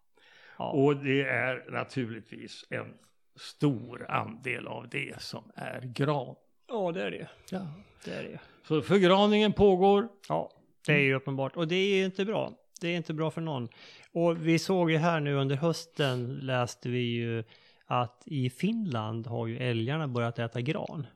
ja. 0.59 0.71
Och 0.71 0.97
det 0.97 1.23
är 1.23 1.71
naturligtvis 1.71 2.65
en 2.71 2.95
stor 3.37 4.07
andel 4.11 4.67
av 4.67 4.89
det 4.89 5.23
som 5.23 5.51
är 5.55 5.81
gran. 5.81 6.35
Ja, 6.69 6.93
det 6.93 7.03
är 7.03 7.11
det. 7.11 7.29
Ja. 7.51 7.67
Det 8.05 8.15
är 8.15 8.23
det. 8.23 8.39
Så 8.63 8.83
förgraningen 8.83 9.53
pågår. 9.53 10.09
Ja, 10.29 10.51
det 10.87 10.93
är 10.93 10.99
ju 10.99 11.15
uppenbart. 11.15 11.57
Och 11.57 11.69
det 11.69 11.77
är 11.77 12.05
inte 12.05 12.25
bra. 12.25 12.53
Det 12.81 12.89
är 12.89 12.97
inte 12.97 13.15
bra 13.15 13.31
för 13.31 13.41
någon. 13.41 13.69
Och 14.13 14.47
vi 14.47 14.59
såg 14.59 14.91
ju 14.91 14.97
här 14.97 15.21
nu 15.21 15.35
under 15.35 15.57
hösten 15.57 16.35
läste 16.35 16.89
vi 16.89 17.01
ju 17.01 17.45
att 17.87 18.23
i 18.27 18.51
Finland 18.51 19.27
har 19.27 19.47
ju 19.47 19.59
älgarna 19.59 20.09
börjat 20.09 20.39
äta 20.39 20.61
gran. 20.61 21.07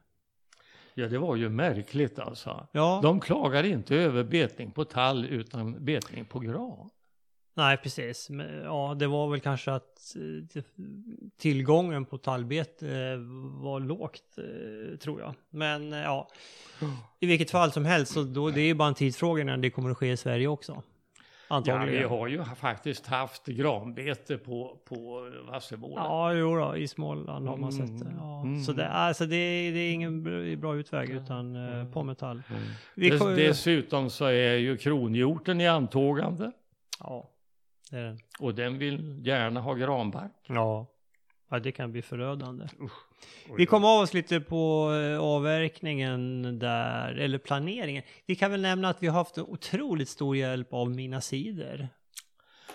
Ja, 0.94 1.08
det 1.08 1.18
var 1.18 1.36
ju 1.36 1.48
märkligt 1.48 2.18
alltså. 2.18 2.66
Ja. 2.72 3.00
De 3.02 3.20
klagar 3.20 3.64
inte 3.64 3.96
över 3.96 4.24
betning 4.24 4.70
på 4.70 4.84
tall 4.84 5.24
utan 5.24 5.84
betning 5.84 6.24
på 6.24 6.38
gran. 6.38 6.90
Nej, 7.54 7.76
precis. 7.76 8.28
Ja, 8.64 8.96
det 8.98 9.06
var 9.06 9.30
väl 9.30 9.40
kanske 9.40 9.72
att 9.72 10.16
eh, 10.54 10.62
tillgången 11.36 12.04
på 12.04 12.18
tallbete 12.18 12.88
eh, 12.88 13.18
var 13.62 13.80
lågt, 13.80 14.38
eh, 14.38 14.98
tror 14.98 15.20
jag. 15.20 15.34
Men 15.50 15.92
ja, 15.92 16.28
i 17.20 17.26
vilket 17.26 17.50
fall 17.50 17.72
som 17.72 17.84
helst, 17.84 18.12
så 18.12 18.22
då, 18.22 18.50
det 18.50 18.60
är 18.60 18.66
ju 18.66 18.74
bara 18.74 18.88
en 18.88 18.94
tidsfråga 18.94 19.44
när 19.44 19.56
det 19.56 19.70
kommer 19.70 19.90
att 19.90 19.98
ske 19.98 20.12
i 20.12 20.16
Sverige 20.16 20.46
också. 20.46 20.82
Antagligen. 21.52 22.02
Ja, 22.02 22.08
vi 22.08 22.16
har 22.16 22.28
ju 22.28 22.44
faktiskt 22.44 23.06
haft 23.06 23.46
granbete 23.46 24.38
på, 24.38 24.78
på 24.84 25.30
Vasseboden. 25.48 26.04
Ja, 26.04 26.32
jo 26.32 26.56
då, 26.56 26.76
i 26.76 26.88
Småland 26.88 27.48
har 27.48 27.56
man 27.56 27.72
sett 27.72 27.98
det. 27.98 28.12
Ja. 28.16 28.42
Mm. 28.42 28.60
Så 28.60 28.72
det, 28.72 28.88
alltså 28.88 29.24
det, 29.26 29.70
det 29.70 29.78
är 29.78 29.92
ingen 29.92 30.22
bra 30.60 30.76
utväg 30.76 31.10
utan 31.10 31.56
mm. 31.56 31.92
på 31.92 32.02
metall. 32.02 32.42
Mm. 32.50 33.10
Dess, 33.10 33.36
dessutom 33.36 34.10
så 34.10 34.24
är 34.24 34.54
ju 34.54 34.76
kronhjorten 34.76 35.60
i 35.60 35.68
antågande. 35.68 36.52
Ja, 37.00 37.30
det 37.90 37.96
är 37.96 38.04
den. 38.04 38.18
Och 38.40 38.54
den 38.54 38.78
vill 38.78 39.26
gärna 39.26 39.60
ha 39.60 39.74
granbark. 39.74 40.32
Ja. 40.46 40.86
Ja, 41.50 41.58
det 41.58 41.72
kan 41.72 41.92
bli 41.92 42.02
förödande. 42.02 42.64
Usch. 42.80 43.11
Vi 43.56 43.66
kom 43.66 43.84
av 43.84 44.00
oss 44.00 44.14
lite 44.14 44.40
på 44.40 44.92
eh, 44.94 45.20
avverkningen 45.20 46.42
där, 46.58 47.14
eller 47.14 47.38
planeringen. 47.38 48.02
Vi 48.26 48.36
kan 48.36 48.50
väl 48.50 48.62
nämna 48.62 48.88
att 48.88 49.02
vi 49.02 49.06
har 49.06 49.14
haft 49.14 49.38
otroligt 49.38 50.08
stor 50.08 50.36
hjälp 50.36 50.72
av 50.72 50.90
Mina 50.90 51.20
Sidor. 51.20 51.88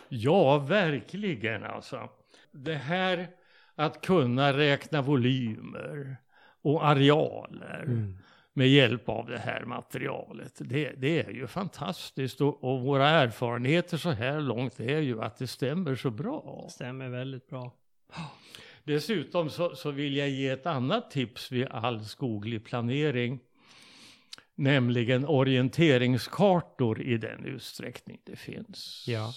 Ja, 0.09 0.57
verkligen 0.57 1.63
alltså. 1.63 2.09
Det 2.51 2.75
här 2.75 3.27
att 3.75 4.01
kunna 4.01 4.57
räkna 4.57 5.01
volymer 5.01 6.17
och 6.61 6.87
arealer 6.87 7.83
mm. 7.83 8.17
med 8.53 8.67
hjälp 8.67 9.09
av 9.09 9.27
det 9.27 9.39
här 9.39 9.65
materialet. 9.65 10.53
Det, 10.59 10.91
det 10.97 11.21
är 11.21 11.31
ju 11.31 11.47
fantastiskt 11.47 12.41
och, 12.41 12.63
och, 12.63 12.81
våra 12.81 13.09
erfarenheter 13.09 13.97
så 13.97 14.11
här 14.11 14.41
långt 14.41 14.79
är 14.79 14.99
ju 14.99 15.21
att 15.21 15.37
det 15.37 15.47
stämmer 15.47 15.95
så 15.95 16.09
bra. 16.09 16.61
Det 16.65 16.71
stämmer 16.71 17.09
väldigt 17.09 17.49
bra. 17.49 17.71
Dessutom 18.87 19.49
så, 19.49 19.75
så 19.75 19.91
vill 19.91 20.15
jag 20.15 20.29
ge 20.29 20.49
ett 20.49 20.65
annat 20.65 21.11
tips 21.11 21.51
vid 21.51 21.67
all 21.67 22.05
skoglig 22.05 22.65
planering. 22.65 23.39
Nämligen 24.55 25.25
orienteringskartor 25.25 27.01
i 27.01 27.17
den 27.17 27.45
utsträckning 27.45 28.21
det 28.23 28.35
finns. 28.35 29.05
Ja. 29.07 29.33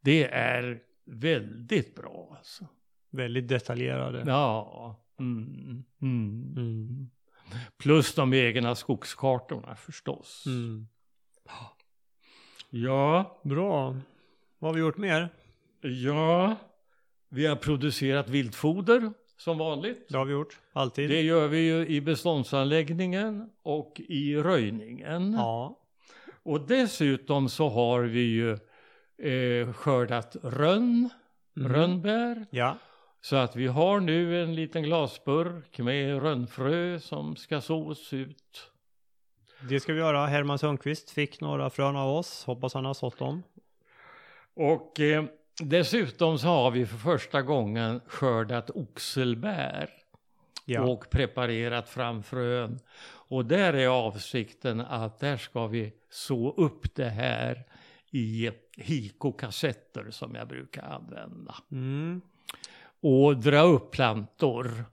Det 0.00 0.24
är 0.24 0.80
väldigt 1.04 1.94
bra 1.94 2.34
alltså. 2.38 2.66
Väldigt 3.10 3.48
detaljerade. 3.48 4.24
Ja. 4.26 5.04
Mm, 5.18 5.84
mm. 6.02 6.54
Mm. 6.56 7.10
Plus 7.78 8.14
de 8.14 8.34
egna 8.34 8.74
skogskartorna 8.74 9.76
förstås. 9.76 10.44
Mm. 10.46 10.88
Ja. 12.70 13.40
Bra. 13.44 13.96
Vad 14.58 14.70
har 14.70 14.74
vi 14.74 14.80
gjort 14.80 14.96
mer? 14.96 15.28
Ja. 15.80 16.56
Vi 17.34 17.46
har 17.46 17.56
producerat 17.56 18.28
viltfoder 18.28 19.12
som 19.36 19.58
vanligt. 19.58 20.06
Det 20.08 20.16
har 20.18 20.24
vi 20.24 20.32
gjort, 20.32 20.58
alltid. 20.72 21.10
Det 21.10 21.22
gör 21.22 21.48
vi 21.48 21.58
ju 21.58 21.86
i 21.86 22.00
beståndsanläggningen 22.00 23.50
och 23.62 24.00
i 24.08 24.36
röjningen. 24.36 25.32
Ja. 25.32 25.78
Och 26.42 26.60
dessutom 26.66 27.48
så 27.48 27.68
har 27.68 28.00
vi 28.02 28.20
ju 28.20 28.50
eh, 29.32 29.72
skördat 29.72 30.36
rönn, 30.42 31.08
Mm. 31.56 31.72
rönnbär. 31.72 32.46
Ja. 32.50 32.76
Så 33.20 33.36
att 33.36 33.56
vi 33.56 33.66
har 33.66 34.00
nu 34.00 34.42
en 34.42 34.54
liten 34.54 34.82
glasburk 34.82 35.78
med 35.78 36.22
rönnfrö 36.22 36.98
som 37.00 37.36
ska 37.36 37.60
sås 37.60 38.12
ut. 38.12 38.70
Det 39.68 39.80
ska 39.80 39.92
vi 39.92 39.98
göra. 39.98 40.26
Herman 40.26 40.58
Sundqvist 40.58 41.10
fick 41.10 41.40
några 41.40 41.70
frön 41.70 41.96
av 41.96 42.16
oss. 42.16 42.44
Hoppas 42.44 42.74
han 42.74 42.84
har 42.84 42.94
sått 42.94 43.18
dem. 43.18 43.42
Och 44.54 45.00
eh, 45.00 45.24
dessutom 45.68 46.38
så 46.38 46.48
har 46.48 46.70
vi 46.70 46.86
för 46.86 46.96
första 46.98 47.42
gången 47.42 48.00
skördat 48.06 48.70
oxelbär 48.70 49.90
Ja. 50.64 50.82
och 50.82 51.10
preparerat 51.10 51.88
fram 51.88 52.22
frön. 52.22 52.80
Och 53.04 53.46
där 53.46 53.72
är 53.72 53.88
avsikten 53.88 54.80
att 54.80 55.18
där 55.18 55.36
ska 55.36 55.66
vi 55.66 55.92
så 56.10 56.50
upp 56.52 56.94
det 56.94 57.08
här 57.08 57.64
i 58.10 58.50
hikokassetter 58.76 60.10
som 60.10 60.34
jag 60.34 60.48
brukar 60.48 60.82
använda. 60.82 61.54
Mm. 61.72 62.20
Och 63.00 63.36
dra 63.36 63.60
upp 63.60 63.90
plantor 63.90 64.84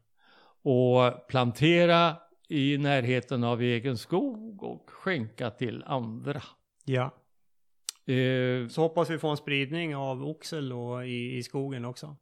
och 0.61 1.27
plantera 1.27 2.15
i 2.47 2.77
närheten 2.77 3.43
av 3.43 3.61
egen 3.61 3.97
skog 3.97 4.63
och 4.63 4.89
skänka 4.89 5.49
till 5.49 5.83
andra. 5.87 6.41
Ja. 6.85 7.11
Eh, 8.09 8.67
Så 8.67 8.81
hoppas 8.81 9.09
vi 9.09 9.17
få 9.17 9.27
en 9.29 9.37
spridning 9.37 9.95
av 9.95 10.23
oxel 10.27 10.69
då 10.69 11.03
i, 11.03 11.37
i 11.37 11.43
skogen 11.43 11.85
också. 11.85 12.15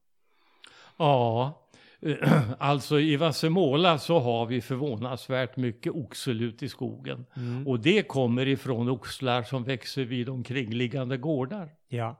Ja, 0.97 1.63
alltså 2.59 2.99
i 2.99 3.15
Vassemåla 3.15 3.97
så 3.97 4.19
har 4.19 4.45
vi 4.45 4.61
förvånansvärt 4.61 5.57
mycket 5.57 5.93
oxel 5.93 6.41
ute 6.41 6.65
i 6.65 6.69
skogen. 6.69 7.25
Mm. 7.35 7.67
Och 7.67 7.79
det 7.79 8.07
kommer 8.07 8.47
ifrån 8.47 8.89
oxlar 8.89 9.43
som 9.43 9.63
växer 9.63 10.03
vid 10.05 10.29
omkringliggande 10.29 11.17
gårdar. 11.17 11.69
Ja. 11.87 12.15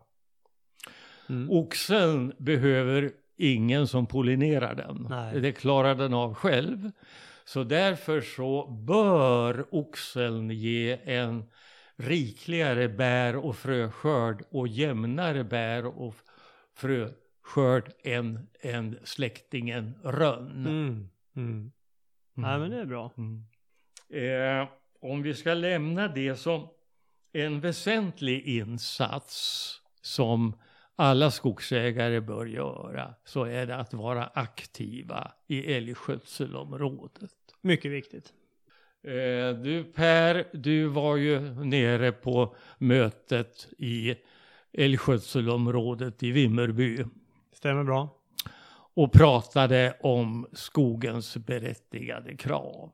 Mm. 1.29 1.51
Oxeln 1.51 2.33
behöver 2.37 3.11
ingen 3.37 3.87
som 3.87 4.05
pollinerar 4.05 4.75
den. 4.75 5.07
Nej. 5.09 5.41
Det 5.41 5.51
klarar 5.51 5.95
den 5.95 6.13
av 6.13 6.33
själv. 6.33 6.91
Så 7.45 7.63
därför 7.63 8.21
så 8.21 8.67
bör 8.67 9.65
oxeln 9.71 10.49
ge 10.49 10.97
en 11.03 11.43
rikligare 11.97 12.89
bär 12.89 13.35
och 13.35 13.55
fröskörd 13.55 14.43
och 14.49 14.67
jämnare 14.67 15.43
bär 15.43 15.85
och 15.85 16.15
fröskörd 16.75 17.91
än, 18.03 18.47
än 18.61 18.99
släktingen 19.03 19.95
rönn. 20.03 20.65
Mm. 20.65 21.09
Mm. 21.35 21.71
Nej 22.33 22.59
men 22.59 22.71
det 22.71 22.79
är 22.79 22.85
bra. 22.85 23.13
Mm. 23.17 23.43
Eh, 24.09 24.67
om 24.99 25.21
vi 25.21 25.33
ska 25.33 25.53
lämna 25.53 26.07
det 26.07 26.35
som 26.35 26.67
en 27.33 27.59
väsentlig 27.59 28.47
insats 28.47 29.81
som 30.01 30.57
alla 30.95 31.31
skogsägare 31.31 32.21
bör 32.21 32.45
göra 32.45 33.13
så 33.25 33.43
är 33.43 33.65
det 33.65 33.75
att 33.75 33.93
vara 33.93 34.27
aktiva 34.27 35.31
i 35.47 35.73
älgskötselområdet. 35.73 37.31
Mycket 37.61 37.91
viktigt. 37.91 38.33
Eh, 39.03 39.61
du 39.63 39.83
Per, 39.83 40.47
du 40.53 40.87
var 40.87 41.15
ju 41.15 41.39
nere 41.65 42.11
på 42.11 42.55
mötet 42.77 43.67
i 43.77 44.15
älgskötselområdet 44.73 46.23
i 46.23 46.31
Vimmerby 46.31 47.05
Stämmer 47.53 47.83
bra. 47.83 48.09
och 48.93 49.11
pratade 49.11 49.97
om 50.01 50.47
skogens 50.53 51.37
berättigade 51.37 52.35
krav 52.35 52.91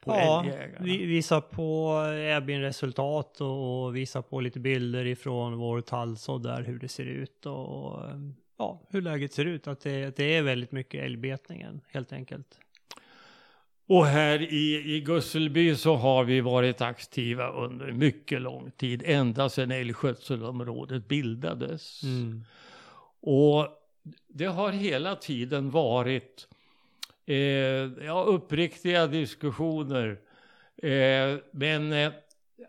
på 0.00 0.10
Ja, 0.10 0.44
vi, 0.80 1.06
visa 1.06 1.40
på 1.40 1.90
Airbnb-resultat 1.98 3.40
och, 3.40 3.84
och 3.84 3.96
visa 3.96 4.22
på 4.22 4.40
lite 4.40 4.60
bilder 4.60 5.04
ifrån 5.04 5.58
vår 5.58 5.80
tallsådd 5.80 6.42
där, 6.42 6.62
hur 6.62 6.78
det 6.78 6.88
ser 6.88 7.04
ut 7.04 7.46
och 7.46 8.00
ja, 8.58 8.80
hur 8.90 9.02
läget 9.02 9.32
ser 9.32 9.44
ut. 9.44 9.66
Att 9.66 9.80
det, 9.80 10.04
att 10.04 10.16
det 10.16 10.36
är 10.36 10.42
väldigt 10.42 10.72
mycket 10.72 11.04
älgbetningen 11.04 11.80
helt 11.88 12.12
enkelt. 12.12 12.60
Och 13.86 14.06
här 14.06 14.42
i, 14.42 14.94
i 14.96 15.00
Gusselby 15.00 15.76
så 15.76 15.96
har 15.96 16.24
vi 16.24 16.40
varit 16.40 16.80
aktiva 16.80 17.48
under 17.48 17.92
mycket 17.92 18.40
lång 18.40 18.70
tid, 18.70 19.02
ända 19.06 19.48
sedan 19.48 19.70
älgskötselområdet 19.70 21.08
bildades. 21.08 22.02
Mm. 22.02 22.44
Och 23.20 23.68
det 24.28 24.46
har 24.46 24.72
hela 24.72 25.16
tiden 25.16 25.70
varit 25.70 26.48
eh, 27.26 27.36
ja, 28.06 28.24
uppriktiga 28.26 29.06
diskussioner, 29.06 30.18
eh, 30.76 31.38
men 31.50 31.92
eh, 31.92 32.12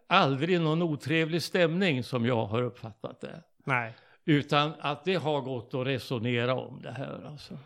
aldrig 0.07 0.61
någon 0.61 0.81
otrevlig 0.81 1.41
stämning 1.43 2.03
som 2.03 2.25
jag 2.25 2.45
har 2.45 2.61
uppfattat 2.61 3.21
det. 3.21 3.43
Nej. 3.63 3.93
Utan 4.25 4.71
att 4.79 5.05
det 5.05 5.15
har 5.15 5.41
gått 5.41 5.73
att 5.73 5.87
resonera 5.87 6.55
om 6.55 6.81
det 6.81 6.91
här 6.91 7.27
alltså. 7.31 7.57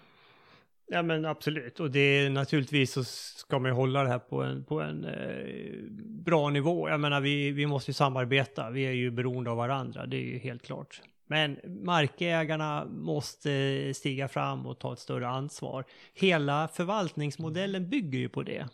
Ja 0.92 1.02
men 1.02 1.26
absolut. 1.26 1.80
Och 1.80 1.92
det 1.92 2.00
är 2.00 2.30
naturligtvis 2.30 2.92
så 2.92 3.04
ska 3.04 3.60
man 3.60 3.72
ju 3.72 3.76
hålla 3.76 4.04
det 4.04 4.10
här 4.10 4.20
på 4.20 4.44
en, 4.44 4.64
på 4.64 4.82
en 4.82 5.06
eh, 5.06 5.92
bra 6.26 6.50
nivå. 6.50 6.90
Jag 6.90 7.00
menar 7.00 7.22
vi, 7.22 7.52
vi 7.52 7.66
måste 7.66 7.92
ju 7.92 7.94
samarbeta. 7.94 8.70
Vi 8.70 8.84
är 8.84 8.92
ju 8.92 9.12
beroende 9.12 9.52
av 9.52 9.58
varandra. 9.58 10.06
Det 10.06 10.18
är 10.18 10.22
ju 10.22 10.38
helt 10.38 10.64
klart. 10.64 11.02
Men 11.28 11.60
markägarna 11.66 12.86
måste 12.86 13.94
stiga 13.94 14.28
fram 14.28 14.66
och 14.66 14.80
ta 14.80 14.94
ett 14.94 15.00
större 15.00 15.28
ansvar. 15.28 15.86
Hela 16.14 16.68
förvaltningsmodellen 16.68 17.90
bygger 17.90 18.20
ju 18.20 18.30
på 18.30 18.44
det. 18.44 18.68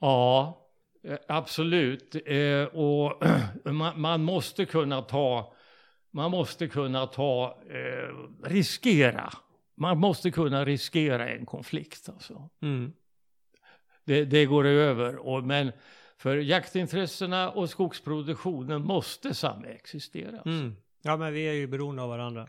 Ja, 0.00 0.58
eh, 1.04 1.18
absolut. 1.28 2.16
Eh, 2.26 2.64
och 2.64 3.22
man, 3.72 4.00
man 4.00 4.24
måste 4.24 4.64
kunna 4.64 5.02
ta, 5.02 5.52
man 6.10 6.30
måste 6.30 6.68
kunna 6.68 7.06
ta, 7.06 7.58
eh, 7.70 8.48
riskera. 8.48 9.32
Man 9.82 9.98
måste 9.98 10.30
kunna 10.30 10.64
riskera 10.64 11.28
en 11.28 11.46
konflikt 11.46 12.08
alltså. 12.08 12.48
Mm. 12.60 12.92
Det, 14.04 14.24
det 14.24 14.46
går 14.46 14.64
över. 14.66 15.16
Och, 15.16 15.44
men 15.44 15.72
för 16.16 16.36
jaktintressena 16.36 17.50
och 17.50 17.70
skogsproduktionen 17.70 18.82
måste 18.82 19.34
samexistera. 19.34 20.42
Mm. 20.44 20.76
Ja 21.02 21.16
men 21.16 21.32
vi 21.32 21.48
är 21.48 21.52
ju 21.52 21.66
beroende 21.66 22.02
av 22.02 22.08
varandra. 22.08 22.48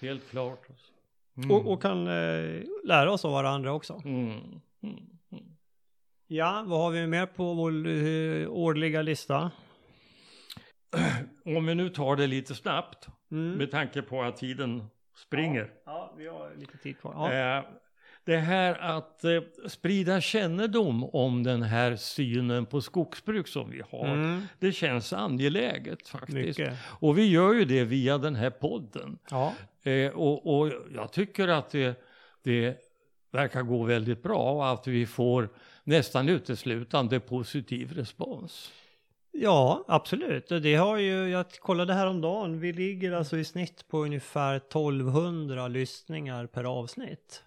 Helt 0.00 0.30
klart. 0.30 0.66
Alltså. 0.70 0.92
Mm. 1.36 1.50
Och, 1.50 1.72
och 1.72 1.82
kan 1.82 2.06
eh, 2.06 2.62
lära 2.84 3.12
oss 3.12 3.24
av 3.24 3.32
varandra 3.32 3.72
också. 3.72 4.02
Mm. 4.04 4.30
Mm. 4.82 4.94
Mm. 5.32 5.44
Ja, 6.26 6.64
vad 6.66 6.80
har 6.80 6.90
vi 6.90 7.06
mer 7.06 7.26
på 7.26 7.54
vår 7.54 7.86
eh, 7.86 8.50
årliga 8.50 9.02
lista? 9.02 9.50
Om 11.44 11.66
vi 11.66 11.74
nu 11.74 11.88
tar 11.88 12.16
det 12.16 12.26
lite 12.26 12.54
snabbt 12.54 13.08
med 13.28 13.70
tanke 13.70 14.02
på 14.02 14.22
att 14.22 14.36
tiden 14.36 14.84
springer. 15.16 15.70
Ja, 15.84 16.03
vi 16.16 16.26
har 16.28 16.52
lite 16.56 16.78
tid 16.78 16.98
kvar. 16.98 17.32
Ja. 17.34 17.58
Eh, 17.58 17.64
Det 18.24 18.36
här 18.36 18.74
att 18.78 19.24
eh, 19.24 19.40
sprida 19.68 20.20
kännedom 20.20 21.04
om 21.04 21.42
den 21.42 21.62
här 21.62 21.96
synen 21.96 22.66
på 22.66 22.80
skogsbruk 22.80 23.48
som 23.48 23.70
vi 23.70 23.82
har. 23.90 24.06
Mm. 24.06 24.46
Det 24.58 24.72
känns 24.72 25.12
angeläget 25.12 26.08
faktiskt. 26.08 26.58
Mycket. 26.58 26.78
Och 27.00 27.18
vi 27.18 27.30
gör 27.30 27.52
ju 27.54 27.64
det 27.64 27.84
via 27.84 28.18
den 28.18 28.34
här 28.34 28.50
podden. 28.50 29.18
Ja. 29.30 29.52
Eh, 29.82 30.10
och, 30.10 30.58
och 30.58 30.72
jag 30.94 31.12
tycker 31.12 31.48
att 31.48 31.70
det, 31.70 32.02
det 32.42 32.76
verkar 33.30 33.62
gå 33.62 33.82
väldigt 33.82 34.22
bra 34.22 34.52
och 34.52 34.68
att 34.72 34.86
vi 34.86 35.06
får 35.06 35.48
nästan 35.84 36.28
uteslutande 36.28 37.20
positiv 37.20 37.92
respons. 37.92 38.72
Ja, 39.36 39.84
absolut. 39.88 40.48
Det 40.48 40.74
har 40.74 40.96
ju, 40.96 41.28
jag 41.28 41.50
kollade 41.50 41.94
häromdagen, 41.94 42.60
vi 42.60 42.72
ligger 42.72 43.12
alltså 43.12 43.36
i 43.36 43.44
snitt 43.44 43.88
på 43.88 43.98
ungefär 43.98 44.56
1200 44.56 45.68
lyssningar 45.68 46.46
per 46.46 46.64
avsnitt. 46.64 47.44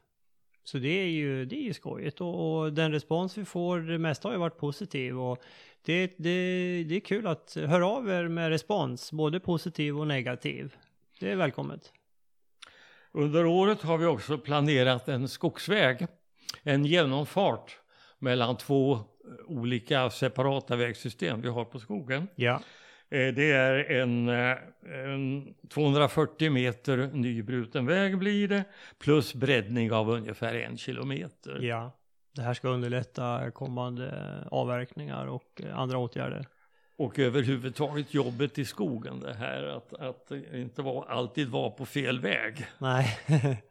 Så 0.63 0.77
det 0.77 1.01
är 1.01 1.07
ju, 1.07 1.45
det 1.45 1.55
är 1.55 1.63
ju 1.63 1.73
skojigt 1.73 2.21
och, 2.21 2.59
och 2.59 2.73
den 2.73 2.91
respons 2.91 3.37
vi 3.37 3.45
får, 3.45 3.79
det 3.79 3.97
mesta 3.97 4.27
har 4.27 4.33
ju 4.33 4.39
varit 4.39 4.57
positiv 4.57 5.19
och 5.19 5.43
det, 5.81 6.07
det, 6.17 6.83
det 6.83 6.95
är 6.95 6.99
kul 6.99 7.27
att 7.27 7.53
höra 7.55 7.87
av 7.87 8.09
er 8.09 8.27
med 8.27 8.49
respons, 8.49 9.11
både 9.11 9.39
positiv 9.39 9.99
och 9.99 10.07
negativ. 10.07 10.75
Det 11.19 11.31
är 11.31 11.35
välkommet. 11.35 11.93
Under 13.11 13.45
året 13.45 13.81
har 13.81 13.97
vi 13.97 14.05
också 14.05 14.37
planerat 14.37 15.07
en 15.07 15.27
skogsväg, 15.27 16.07
en 16.63 16.85
genomfart 16.85 17.79
mellan 18.19 18.57
två 18.57 18.99
olika 19.47 20.09
separata 20.09 20.75
vägsystem 20.75 21.41
vi 21.41 21.47
har 21.49 21.65
på 21.65 21.79
skogen. 21.79 22.27
Ja. 22.35 22.61
Eh, 23.09 23.33
Det 23.33 23.51
är 23.51 23.91
en, 23.91 24.29
eh, 24.29 24.57
en 25.05 25.53
240 25.69 26.49
meter 26.51 27.09
nybruten 27.13 27.85
väg 27.85 28.17
blir 28.17 28.47
det, 28.47 28.63
plus 28.99 29.33
breddning 29.33 29.91
av 29.91 30.09
ungefär 30.09 30.53
en 30.55 30.77
kilometer. 30.77 31.59
Ja. 31.61 31.91
Det 32.35 32.41
här 32.41 32.53
ska 32.53 32.67
underlätta 32.67 33.51
kommande 33.51 34.13
avverkningar 34.51 35.25
och 35.27 35.61
andra 35.73 35.97
åtgärder. 35.97 36.45
Och 36.97 37.19
överhuvudtaget 37.19 38.13
jobbet 38.13 38.57
i 38.57 38.65
skogen, 38.65 39.19
det 39.19 39.33
här 39.33 39.63
att, 39.63 39.93
att 39.93 40.31
inte 40.53 40.81
vara, 40.81 41.09
alltid 41.09 41.47
vara 41.47 41.69
på 41.69 41.85
fel 41.85 42.19
väg. 42.19 42.65
Nej. 42.77 43.17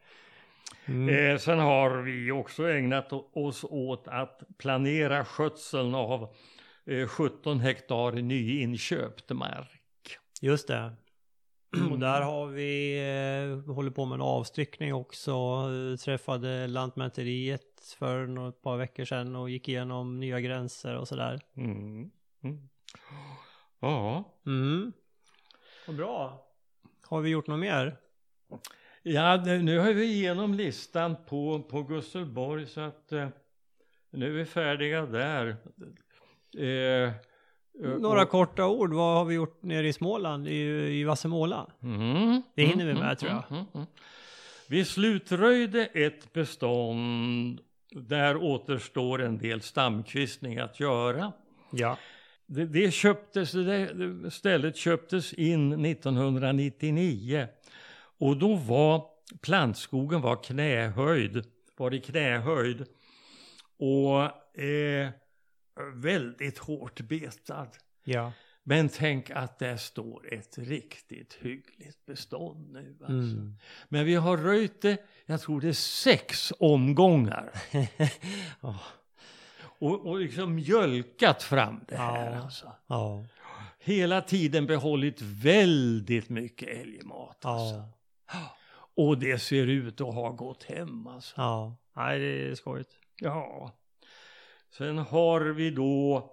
Mm. 0.89 1.33
Eh, 1.33 1.39
sen 1.39 1.59
har 1.59 2.03
vi 2.03 2.33
också 2.33 2.69
ägnat 2.69 3.13
oss 3.33 3.65
åt 3.65 4.09
att 4.09 4.43
planera 4.59 5.25
skötseln 5.25 5.95
av 5.95 6.35
eh, 6.87 7.09
17 7.09 7.61
hektar 7.61 8.13
nyinköpt 8.13 9.31
mark. 9.31 10.19
Just 10.41 10.69
det. 10.69 10.93
Och 11.91 11.99
där 11.99 12.23
har 12.23 12.47
vi 12.47 12.99
eh, 12.99 13.75
håller 13.75 13.91
på 13.91 14.05
med 14.05 14.15
en 14.15 14.23
avstyckning 14.23 14.95
också. 14.95 15.65
Träffade 16.05 16.67
Lantmäteriet 16.67 17.95
för 17.99 18.49
ett 18.49 18.63
par 18.63 18.77
veckor 18.77 19.05
sedan 19.05 19.37
och 19.37 19.51
gick 19.51 19.69
igenom 19.69 20.21
nya 20.21 20.41
gränser 20.41 20.97
och 20.97 21.09
sådär. 21.09 21.41
Mm. 21.57 22.11
Mm. 22.45 22.69
Ja. 23.81 24.25
Mm. 24.47 24.93
Vad 25.87 25.97
bra. 25.97 26.47
Har 27.03 27.21
vi 27.21 27.31
gjort 27.31 27.47
något 27.47 27.61
mer? 27.61 27.97
Ja, 29.09 29.37
nu 29.37 29.79
har 29.79 29.93
vi 29.93 30.05
igenom 30.05 30.55
listan 30.55 31.17
på, 31.27 31.63
på 31.63 31.83
Gusselborg 31.83 32.67
så 32.67 32.81
att 32.81 33.13
eh, 33.13 33.29
nu 34.11 34.27
är 34.27 34.31
vi 34.31 34.45
färdiga 34.45 35.07
där. 35.07 35.57
Eh, 36.59 37.13
Några 37.99 38.23
och, 38.23 38.29
korta 38.29 38.67
ord, 38.67 38.93
vad 38.93 39.17
har 39.17 39.25
vi 39.25 39.35
gjort 39.35 39.63
nere 39.63 39.89
i 39.89 39.93
Småland, 39.93 40.49
i, 40.49 40.61
i 41.01 41.05
Vassemåla? 41.05 41.71
Mm, 41.83 42.43
det 42.55 42.63
hinner 42.63 42.85
mm, 42.85 42.87
vi 42.87 42.95
med 42.95 43.03
mm, 43.03 43.17
tror 43.17 43.31
jag. 43.31 43.45
Mm, 43.51 43.55
mm, 43.61 43.67
mm, 43.75 43.87
vi 44.69 44.85
slutröjde 44.85 45.87
ett 45.87 46.33
bestånd, 46.33 47.61
där 47.91 48.37
återstår 48.37 49.23
en 49.23 49.39
del 49.39 49.61
stamkvistning 49.61 50.59
att 50.59 50.81
göra. 50.81 51.33
Ja. 51.71 51.99
Det, 52.47 52.65
det 52.65 52.95
köptes, 52.95 53.53
det 53.53 54.31
stället 54.31 54.77
köptes 54.77 55.33
in 55.33 55.85
1999 55.85 57.49
och 58.19 58.37
då 58.37 58.55
var 58.55 59.05
plantskogen 59.41 60.21
var 60.21 60.43
knähöjd, 60.43 61.45
var 61.77 61.95
i 61.95 62.01
knähöjd 62.01 62.87
och 63.79 64.23
eh, 64.61 65.11
väldigt 65.95 66.59
hårt 66.59 67.01
betad. 67.01 67.69
Ja. 68.05 68.33
Men 68.63 68.89
tänk 68.89 69.31
att 69.31 69.59
det 69.59 69.79
står 69.79 70.35
ett 70.35 70.59
riktigt 70.59 71.35
hyggligt 71.41 72.07
bestånd 72.07 72.73
nu. 72.73 72.97
Alltså. 73.01 73.13
Mm. 73.37 73.57
Men 73.89 74.05
vi 74.05 74.15
har 74.15 74.37
röjt 74.37 74.83
det, 74.83 74.99
jag 75.27 75.41
tror 75.41 75.61
det 75.61 75.69
är 75.69 75.73
sex 75.73 76.53
omgångar. 76.59 77.53
oh. 78.61 78.83
och, 79.59 80.07
och 80.07 80.19
liksom 80.19 80.55
mjölkat 80.55 81.43
fram 81.43 81.81
det 81.89 81.97
här. 81.97 82.31
Ja. 82.31 82.43
Alltså. 82.43 82.73
Ja. 82.87 83.25
Hela 83.79 84.21
tiden 84.21 84.67
behållit 84.67 85.23
väldigt 85.23 86.29
mycket 86.29 86.69
älgmat. 86.69 87.45
Alltså. 87.45 87.83
Och 88.97 89.19
det 89.19 89.39
ser 89.39 89.67
ut 89.67 90.01
att 90.01 90.15
ha 90.15 90.31
gått 90.31 90.63
hem 90.63 91.07
alltså. 91.07 91.35
Ja, 91.37 91.77
nej 91.97 92.19
det 92.19 92.51
är 92.51 92.55
skojigt. 92.55 92.91
Ja. 93.17 93.73
Sen 94.71 94.99
har 94.99 95.41
vi 95.41 95.71
då 95.71 96.31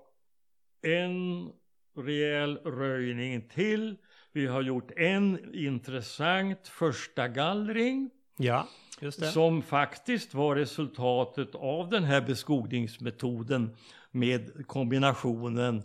en 0.81 1.49
rejäl 1.95 2.57
röjning 2.57 3.49
till. 3.49 3.97
Vi 4.31 4.47
har 4.47 4.61
gjort 4.61 4.91
en 4.91 5.55
intressant 5.55 6.67
första 6.67 7.27
gallring. 7.27 8.09
Ja, 8.37 8.67
just 9.01 9.19
det. 9.19 9.27
Som 9.27 9.61
faktiskt 9.61 10.33
var 10.33 10.55
resultatet 10.55 11.55
av 11.55 11.89
den 11.89 12.03
här 12.03 12.21
beskogningsmetoden 12.21 13.75
med 14.11 14.67
kombinationen 14.67 15.83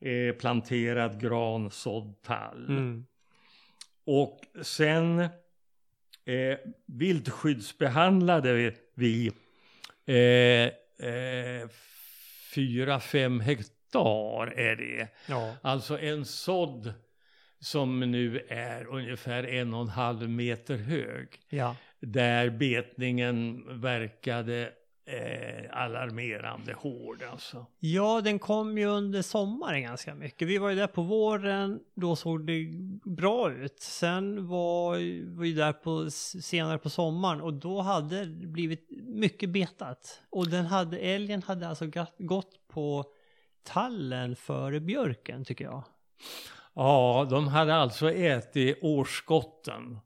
eh, 0.00 0.34
planterad 0.34 1.20
gran, 1.20 1.70
sådd 1.70 2.22
tall. 2.22 2.68
Mm. 2.68 3.06
Och 4.04 4.40
sen 4.62 5.28
eh, 6.30 6.58
viltskyddsbehandlade 6.86 8.74
vi 8.94 9.32
eh, 10.06 10.16
eh, 11.08 11.68
fyra, 12.54 13.00
fem 13.00 13.40
hektar 13.40 14.46
är 14.46 14.76
det. 14.76 15.08
Ja. 15.26 15.56
Alltså 15.62 15.98
en 15.98 16.24
sådd 16.24 16.94
som 17.60 18.00
nu 18.00 18.46
är 18.48 18.86
ungefär 18.86 19.44
en 19.44 19.74
och 19.74 19.80
en 19.80 19.88
halv 19.88 20.28
meter 20.28 20.76
hög. 20.76 21.28
Ja. 21.48 21.76
Där 22.00 22.50
betningen 22.50 23.64
verkade 23.80 24.72
eh, 25.04 25.82
alarmerande 25.82 26.72
hård 26.72 27.22
alltså. 27.32 27.66
Ja, 27.78 28.20
den 28.20 28.38
kom 28.38 28.78
ju 28.78 28.86
under 28.86 29.22
sommaren 29.22 29.82
ganska 29.82 30.14
mycket. 30.14 30.48
Vi 30.48 30.58
var 30.58 30.70
ju 30.70 30.76
där 30.76 30.86
på 30.86 31.02
våren, 31.02 31.80
då 31.94 32.16
såg 32.16 32.46
det 32.46 32.66
bra 33.04 33.52
ut. 33.52 33.80
Sen 33.80 34.48
var 34.48 34.96
vi 35.40 35.52
där 35.52 35.72
på, 35.72 36.10
senare 36.10 36.78
på 36.78 36.90
sommaren 36.90 37.40
och 37.40 37.54
då 37.54 37.80
hade 37.80 38.24
det 38.24 38.46
blivit 38.46 38.88
mycket 39.06 39.50
betat. 39.50 40.20
Och 40.30 40.48
den 40.50 40.66
hade, 40.66 40.98
älgen 40.98 41.42
hade 41.42 41.68
alltså 41.68 41.90
gått 42.18 42.68
på 42.68 43.04
tallen 43.62 44.36
före 44.36 44.80
björken 44.80 45.44
tycker 45.44 45.64
jag. 45.64 45.84
Ja, 46.74 47.26
de 47.30 47.48
hade 47.48 47.74
alltså 47.74 48.10
ätit 48.12 48.78
årsskotten. 48.82 49.98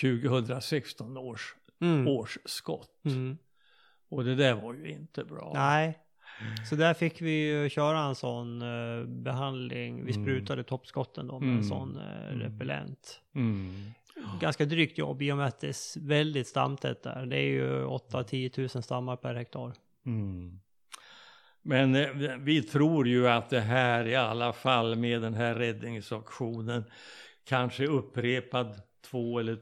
2016 0.00 1.16
års 1.16 1.54
mm. 1.80 2.08
årsskott. 2.08 3.04
Mm. 3.04 3.38
Och 4.14 4.24
det 4.24 4.34
där 4.34 4.54
var 4.54 4.74
ju 4.74 4.90
inte 4.90 5.24
bra. 5.24 5.52
Nej. 5.54 5.98
Så 6.68 6.76
där 6.76 6.94
fick 6.94 7.22
vi 7.22 7.30
ju 7.30 7.68
köra 7.68 8.00
en 8.00 8.14
sån 8.14 8.62
uh, 8.62 9.06
behandling. 9.06 10.04
Vi 10.04 10.12
mm. 10.12 10.24
sprutade 10.24 10.60
mm. 10.60 10.64
toppskotten 10.64 11.26
då 11.26 11.40
med 11.40 11.48
mm. 11.48 11.58
en 11.58 11.64
sån 11.64 11.96
uh, 11.96 12.38
repellent. 12.38 13.20
Mm. 13.34 13.90
Ganska 14.40 14.64
drygt 14.64 14.98
jobb 14.98 15.22
i 15.22 15.32
och 15.32 15.36
med 15.36 15.46
att 15.46 15.60
det 15.60 15.68
är 15.68 16.00
väldigt 16.00 16.48
stamtätt 16.48 17.02
där. 17.02 17.26
Det 17.26 17.36
är 17.36 17.46
ju 17.46 17.84
8-10 17.84 18.48
tusen 18.48 18.82
stammar 18.82 19.16
per 19.16 19.34
hektar. 19.34 19.72
Mm. 20.06 20.60
Men 21.62 21.94
eh, 21.94 22.36
vi 22.38 22.62
tror 22.62 23.08
ju 23.08 23.28
att 23.28 23.50
det 23.50 23.60
här 23.60 24.06
i 24.06 24.14
alla 24.14 24.52
fall 24.52 24.96
med 24.96 25.22
den 25.22 25.34
här 25.34 25.54
räddningsaktionen 25.54 26.84
kanske 27.44 27.86
upprepad 27.86 28.80
två 29.10 29.38
eller 29.38 29.58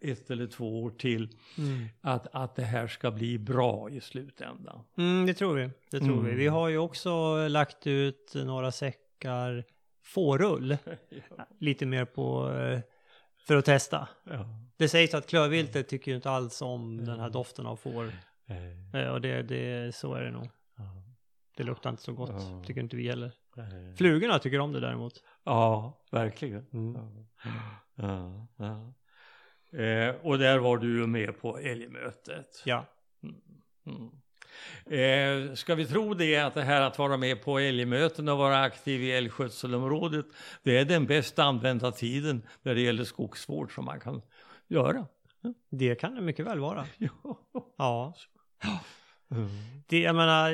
ett 0.00 0.30
eller 0.30 0.46
två 0.46 0.82
år 0.82 0.90
till. 0.90 1.28
Mm. 1.58 1.88
Att, 2.00 2.26
att 2.32 2.56
det 2.56 2.62
här 2.62 2.86
ska 2.86 3.10
bli 3.10 3.38
bra 3.38 3.90
i 3.90 4.00
slutändan. 4.00 4.84
Mm, 4.98 5.26
det 5.26 5.34
tror 5.34 5.54
vi. 5.54 5.70
Det 5.90 5.98
tror 5.98 6.18
mm. 6.18 6.24
vi. 6.24 6.34
Vi 6.34 6.46
har 6.46 6.68
ju 6.68 6.78
också 6.78 7.48
lagt 7.48 7.86
ut 7.86 8.32
några 8.34 8.72
säckar 8.72 9.64
fårull. 10.02 10.76
ja. 11.36 11.46
Lite 11.58 11.86
mer 11.86 12.04
på 12.04 12.52
eh, 12.52 12.80
för 13.46 13.56
att 13.56 13.64
testa. 13.64 14.08
Ja. 14.24 14.46
Det 14.76 14.88
sägs 14.88 15.14
att 15.14 15.26
klövviltet 15.26 15.88
tycker 15.88 16.10
ju 16.10 16.16
inte 16.16 16.30
alls 16.30 16.62
om 16.62 17.04
den 17.04 17.20
här 17.20 17.30
doften 17.30 17.66
av 17.66 17.76
får. 17.76 18.12
Nej. 18.92 19.10
Och 19.10 19.20
det, 19.20 19.42
det, 19.42 19.94
så 19.94 20.14
är 20.14 20.22
det 20.22 20.30
nog. 20.30 20.48
Det 21.56 21.62
luktar 21.62 21.90
inte 21.90 22.02
så 22.02 22.12
gott, 22.12 22.66
tycker 22.66 22.80
inte 22.80 22.96
vi 22.96 23.08
heller. 23.08 23.32
Flugorna 23.96 24.38
tycker 24.38 24.58
om 24.58 24.72
det 24.72 24.80
däremot. 24.80 25.22
Ja, 25.44 26.00
verkligen. 26.10 26.66
Mm. 26.72 27.26
Ja. 28.56 28.92
Eh, 29.72 30.14
och 30.22 30.38
där 30.38 30.58
var 30.58 30.76
du 30.76 30.98
ju 30.98 31.06
med 31.06 31.40
på 31.40 31.58
älgmötet. 31.58 32.62
Ja. 32.64 32.86
Mm. 33.22 33.36
Mm. 33.86 34.10
Eh, 34.86 35.54
ska 35.54 35.74
vi 35.74 35.86
tro 35.86 36.14
det 36.14 36.36
att 36.36 36.54
det 36.54 36.62
här 36.62 36.80
att 36.80 36.98
vara 36.98 37.16
med 37.16 37.42
på 37.42 37.58
älgmöten 37.58 38.28
och 38.28 38.38
vara 38.38 38.62
aktiv 38.62 39.02
i 39.02 39.12
älgskötselområdet, 39.12 40.26
det 40.62 40.78
är 40.78 40.84
den 40.84 41.06
bäst 41.06 41.38
använda 41.38 41.92
tiden 41.92 42.42
när 42.62 42.74
det 42.74 42.80
gäller 42.80 43.04
skogsvård 43.04 43.74
som 43.74 43.84
man 43.84 44.00
kan 44.00 44.22
göra? 44.68 45.06
Det 45.70 45.94
kan 45.94 46.14
det 46.14 46.20
mycket 46.20 46.46
väl 46.46 46.58
vara. 46.58 46.86
ja. 47.76 48.14
Mm. 49.30 49.48
Det, 49.86 50.00
jag 50.00 50.16
menar, 50.16 50.50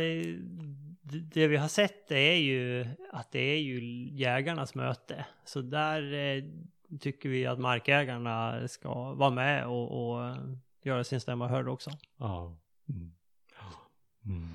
det 1.34 1.46
vi 1.48 1.56
har 1.56 1.68
sett 1.68 2.10
är 2.10 2.34
ju 2.34 2.86
att 3.12 3.32
det 3.32 3.38
är 3.38 3.58
ju 3.58 4.08
jägarnas 4.12 4.74
möte. 4.74 5.26
Så 5.44 5.60
där 5.60 6.14
eh, 6.14 6.44
tycker 7.01 7.28
vi 7.28 7.47
att 7.47 7.59
markägarna 7.59 8.68
ska 8.68 9.12
vara 9.12 9.30
med 9.30 9.66
och, 9.66 10.11
och 10.11 10.36
göra 10.82 11.05
sin 11.05 11.20
stämma 11.20 11.49
hörd 11.49 11.68
också. 11.68 11.91
Ja. 12.16 12.57
Mm. 12.89 13.12
Mm. 14.24 14.55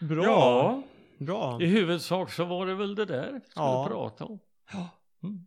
Bra. 0.00 0.24
Ja, 0.24 0.82
Bra. 1.18 1.62
I 1.62 1.66
huvudsak 1.66 2.32
så 2.32 2.44
var 2.44 2.66
det 2.66 2.74
väl 2.74 2.94
det 2.94 3.04
där 3.04 3.32
vi 3.32 3.40
skulle 3.40 3.66
ja. 3.66 3.86
prata 3.88 4.24
om. 4.24 4.38
Ja. 4.72 4.88
Mm. 5.22 5.46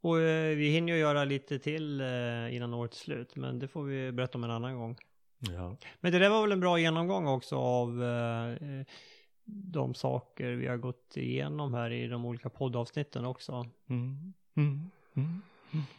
Och 0.00 0.20
eh, 0.20 0.56
vi 0.56 0.70
hinner 0.70 0.92
ju 0.92 0.98
göra 0.98 1.24
lite 1.24 1.58
till 1.58 2.00
eh, 2.00 2.56
innan 2.56 2.74
årets 2.74 2.98
slut, 2.98 3.36
men 3.36 3.58
det 3.58 3.68
får 3.68 3.82
vi 3.82 4.12
berätta 4.12 4.38
om 4.38 4.44
en 4.44 4.50
annan 4.50 4.76
gång. 4.76 4.96
Ja. 5.38 5.76
Men 6.00 6.12
det 6.12 6.18
där 6.18 6.30
var 6.30 6.42
väl 6.42 6.52
en 6.52 6.60
bra 6.60 6.78
genomgång 6.78 7.26
också 7.26 7.56
av 7.56 8.04
eh, 8.04 8.84
de 9.44 9.94
saker 9.94 10.50
vi 10.52 10.66
har 10.66 10.76
gått 10.76 11.16
igenom 11.16 11.74
här 11.74 11.90
i 11.90 12.08
de 12.08 12.24
olika 12.24 12.48
poddavsnitten 12.48 13.24
också. 13.24 13.66
Mm. 13.88 14.34
Mm. 14.56 14.90
Mm. 15.16 15.42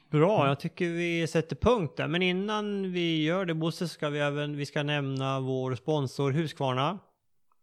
Bra, 0.10 0.48
jag 0.48 0.60
tycker 0.60 0.90
vi 0.90 1.28
sätter 1.28 1.56
punkt 1.56 1.94
där. 1.98 2.08
Men 2.08 2.22
innan 2.22 2.92
vi 2.92 3.24
gör 3.24 3.46
det 3.46 3.54
Bosse 3.54 3.88
ska 3.88 4.10
vi 4.10 4.20
även, 4.20 4.58
vi 4.58 4.66
ska 4.66 4.84
nämna 4.84 5.40
vår 5.40 5.76
sponsor 5.76 6.32
Husqvarna. 6.32 7.00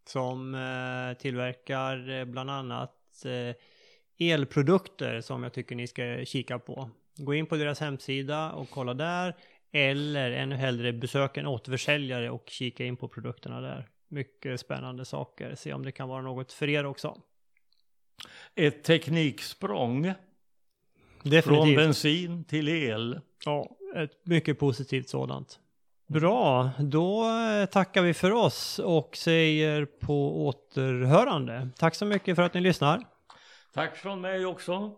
Som 0.05 0.55
eh, 0.55 1.21
tillverkar 1.21 2.09
eh, 2.09 2.25
bland 2.25 2.51
annat 2.51 3.25
eh, 3.25 3.55
elprodukter 4.29 5.21
som 5.21 5.43
jag 5.43 5.53
tycker 5.53 5.75
ni 5.75 5.87
ska 5.87 6.25
kika 6.25 6.59
på. 6.59 6.89
Gå 7.17 7.33
in 7.33 7.45
på 7.45 7.55
deras 7.55 7.79
hemsida 7.79 8.51
och 8.51 8.69
kolla 8.69 8.93
där. 8.93 9.35
Eller 9.71 10.31
ännu 10.31 10.55
hellre 10.55 10.93
besöka 10.93 11.39
en 11.39 11.47
återförsäljare 11.47 12.29
och 12.29 12.43
kika 12.47 12.85
in 12.85 12.97
på 12.97 13.07
produkterna 13.07 13.61
där. 13.61 13.89
Mycket 14.07 14.59
spännande 14.59 15.05
saker. 15.05 15.55
Se 15.55 15.73
om 15.73 15.85
det 15.85 15.91
kan 15.91 16.09
vara 16.09 16.21
något 16.21 16.51
för 16.51 16.69
er 16.69 16.85
också. 16.85 17.21
Ett 18.55 18.83
tekniksprång. 18.83 20.13
Definitivt. 21.23 21.43
Från 21.45 21.75
bensin 21.75 22.43
till 22.43 22.67
el. 22.69 23.19
Ja, 23.45 23.69
ett 23.95 24.25
mycket 24.25 24.59
positivt 24.59 25.09
sådant. 25.09 25.59
Bra, 26.07 26.69
då 26.79 27.25
tackar 27.71 28.01
vi 28.01 28.13
för 28.13 28.31
oss 28.31 28.79
och 28.79 29.17
säger 29.17 29.85
på 29.85 30.45
återhörande. 30.45 31.69
Tack 31.77 31.95
så 31.95 32.05
mycket 32.05 32.35
för 32.35 32.43
att 32.43 32.53
ni 32.53 32.61
lyssnar. 32.61 33.03
Tack 33.73 33.97
från 33.97 34.21
mig 34.21 34.45
också. 34.45 34.91